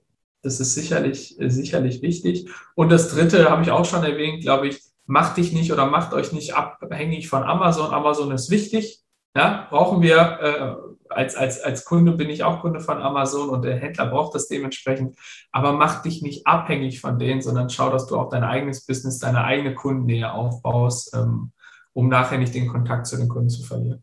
Das 0.42 0.60
ist 0.60 0.74
sicherlich, 0.74 1.36
sicherlich 1.38 2.02
wichtig. 2.02 2.48
Und 2.74 2.90
das 2.90 3.08
Dritte 3.08 3.50
habe 3.50 3.62
ich 3.62 3.70
auch 3.70 3.84
schon 3.84 4.04
erwähnt, 4.04 4.42
glaube 4.42 4.68
ich, 4.68 4.80
macht 5.06 5.38
dich 5.38 5.52
nicht 5.52 5.72
oder 5.72 5.86
macht 5.86 6.12
euch 6.12 6.32
nicht 6.32 6.54
abhängig 6.54 7.28
von 7.28 7.42
Amazon. 7.42 7.92
Amazon 7.92 8.30
ist 8.30 8.50
wichtig, 8.50 9.02
ja, 9.38 9.68
brauchen 9.70 10.02
wir, 10.02 10.18
äh, 10.40 11.14
als, 11.14 11.36
als, 11.36 11.60
als 11.60 11.84
Kunde 11.84 12.10
bin 12.10 12.28
ich 12.28 12.42
auch 12.42 12.60
Kunde 12.60 12.80
von 12.80 13.00
Amazon 13.00 13.50
und 13.50 13.62
der 13.62 13.76
Händler 13.76 14.06
braucht 14.06 14.34
das 14.34 14.48
dementsprechend. 14.48 15.16
Aber 15.52 15.72
mach 15.72 16.02
dich 16.02 16.22
nicht 16.22 16.44
abhängig 16.48 17.00
von 17.00 17.20
denen, 17.20 17.40
sondern 17.40 17.70
schau, 17.70 17.88
dass 17.88 18.06
du 18.06 18.18
auch 18.18 18.30
dein 18.30 18.42
eigenes 18.42 18.84
Business, 18.84 19.20
deine 19.20 19.44
eigene 19.44 19.76
Kundennähe 19.76 20.32
aufbaust, 20.32 21.14
ähm, 21.14 21.52
um 21.92 22.08
nachher 22.08 22.38
nicht 22.38 22.52
den 22.52 22.66
Kontakt 22.66 23.06
zu 23.06 23.16
den 23.16 23.28
Kunden 23.28 23.48
zu 23.48 23.62
verlieren. 23.62 24.02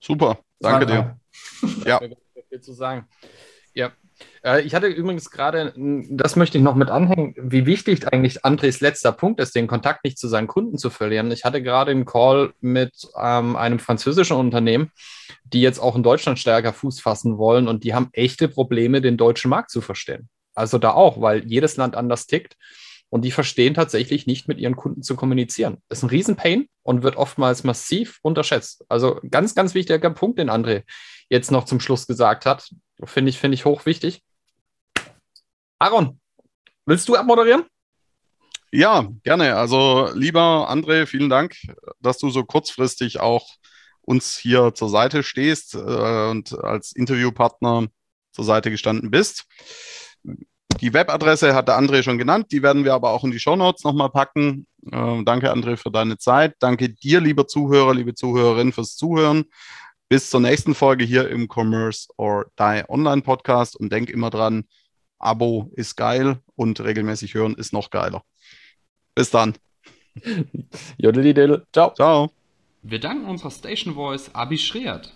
Super, 0.00 0.38
danke 0.60 0.86
dir. 0.86 1.20
ja. 1.84 2.00
Viel 2.48 2.60
zu 2.60 2.74
sagen. 2.74 3.08
Ja, 3.74 3.90
ich 4.64 4.74
hatte 4.74 4.86
übrigens 4.86 5.30
gerade, 5.30 5.74
das 5.76 6.36
möchte 6.36 6.56
ich 6.56 6.64
noch 6.64 6.76
mit 6.76 6.88
anhängen, 6.88 7.34
wie 7.36 7.66
wichtig 7.66 8.06
eigentlich 8.12 8.44
Andres 8.44 8.80
letzter 8.80 9.12
Punkt 9.12 9.40
ist, 9.40 9.54
den 9.56 9.66
Kontakt 9.66 10.04
nicht 10.04 10.18
zu 10.18 10.28
seinen 10.28 10.46
Kunden 10.46 10.78
zu 10.78 10.88
verlieren. 10.88 11.32
Ich 11.32 11.44
hatte 11.44 11.62
gerade 11.62 11.90
einen 11.90 12.04
Call 12.04 12.52
mit 12.60 12.92
ähm, 13.20 13.56
einem 13.56 13.78
französischen 13.78 14.36
Unternehmen, 14.36 14.92
die 15.44 15.60
jetzt 15.62 15.80
auch 15.80 15.96
in 15.96 16.04
Deutschland 16.04 16.38
stärker 16.38 16.72
Fuß 16.72 17.00
fassen 17.00 17.38
wollen 17.38 17.66
und 17.66 17.82
die 17.82 17.94
haben 17.94 18.08
echte 18.12 18.48
Probleme, 18.48 19.00
den 19.00 19.16
deutschen 19.16 19.48
Markt 19.50 19.70
zu 19.70 19.80
verstehen. 19.80 20.28
Also 20.54 20.78
da 20.78 20.92
auch, 20.92 21.20
weil 21.20 21.44
jedes 21.44 21.76
Land 21.76 21.96
anders 21.96 22.26
tickt 22.26 22.56
und 23.08 23.24
die 23.24 23.30
verstehen 23.30 23.74
tatsächlich 23.74 24.26
nicht 24.26 24.48
mit 24.48 24.58
ihren 24.58 24.76
Kunden 24.76 25.02
zu 25.02 25.16
kommunizieren. 25.16 25.78
Das 25.88 25.98
ist 25.98 26.04
ein 26.04 26.10
Riesenpain 26.10 26.68
und 26.82 27.02
wird 27.02 27.16
oftmals 27.16 27.64
massiv 27.64 28.18
unterschätzt. 28.22 28.84
Also 28.88 29.20
ganz, 29.30 29.54
ganz 29.54 29.74
wichtiger 29.74 30.10
Punkt, 30.10 30.38
den 30.38 30.50
André 30.50 30.82
jetzt 31.28 31.50
noch 31.50 31.64
zum 31.64 31.80
Schluss 31.80 32.06
gesagt 32.06 32.46
hat. 32.46 32.68
Finde 33.04 33.30
ich, 33.30 33.38
finde 33.38 33.54
ich 33.54 33.64
hochwichtig. 33.64 34.22
Aaron, 35.78 36.20
willst 36.86 37.08
du 37.08 37.16
abmoderieren? 37.16 37.64
Ja, 38.72 39.08
gerne. 39.22 39.56
Also, 39.56 40.10
lieber 40.14 40.70
André, 40.70 41.06
vielen 41.06 41.30
Dank, 41.30 41.56
dass 42.00 42.18
du 42.18 42.30
so 42.30 42.44
kurzfristig 42.44 43.20
auch 43.20 43.48
uns 44.00 44.36
hier 44.36 44.74
zur 44.74 44.88
Seite 44.88 45.22
stehst 45.22 45.74
äh, 45.74 46.30
und 46.30 46.52
als 46.58 46.92
Interviewpartner 46.92 47.88
zur 48.32 48.44
Seite 48.44 48.70
gestanden 48.70 49.10
bist. 49.10 49.46
Die 50.80 50.92
Webadresse 50.92 51.54
hat 51.54 51.68
der 51.68 51.78
André 51.78 52.02
schon 52.02 52.18
genannt, 52.18 52.46
die 52.52 52.62
werden 52.62 52.84
wir 52.84 52.94
aber 52.94 53.10
auch 53.10 53.24
in 53.24 53.30
die 53.30 53.38
Shownotes 53.38 53.84
nochmal 53.84 54.10
packen. 54.10 54.66
Äh, 54.90 55.22
danke, 55.24 55.52
André, 55.52 55.76
für 55.76 55.90
deine 55.90 56.18
Zeit. 56.18 56.54
Danke 56.58 56.90
dir, 56.90 57.20
lieber 57.20 57.46
Zuhörer, 57.46 57.94
liebe 57.94 58.14
Zuhörerin, 58.14 58.72
fürs 58.72 58.96
Zuhören. 58.96 59.44
Bis 60.08 60.30
zur 60.30 60.40
nächsten 60.40 60.74
Folge 60.74 61.04
hier 61.04 61.28
im 61.28 61.48
Commerce 61.52 62.08
or 62.16 62.46
Die 62.58 62.84
Online 62.88 63.22
Podcast 63.22 63.76
und 63.76 63.90
denk 63.90 64.10
immer 64.10 64.30
dran, 64.30 64.64
Abo 65.18 65.70
ist 65.74 65.96
geil 65.96 66.38
und 66.54 66.80
regelmäßig 66.80 67.34
hören 67.34 67.54
ist 67.54 67.72
noch 67.72 67.90
geiler. 67.90 68.22
Bis 69.14 69.30
dann. 69.30 69.54
Ciao. 71.72 71.94
Ciao. 71.94 72.30
Wir 72.82 73.00
danken 73.00 73.26
unserer 73.26 73.50
Station 73.50 73.94
Voice 73.94 74.30
Abi 74.34 74.58
Schreert. 74.58 75.12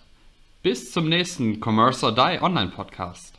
Bis 0.63 0.91
zum 0.91 1.07
nächsten 1.07 1.59
Commerce 1.63 2.05
or 2.05 2.13
Die 2.13 2.41
Online 2.41 2.69
Podcast. 2.69 3.35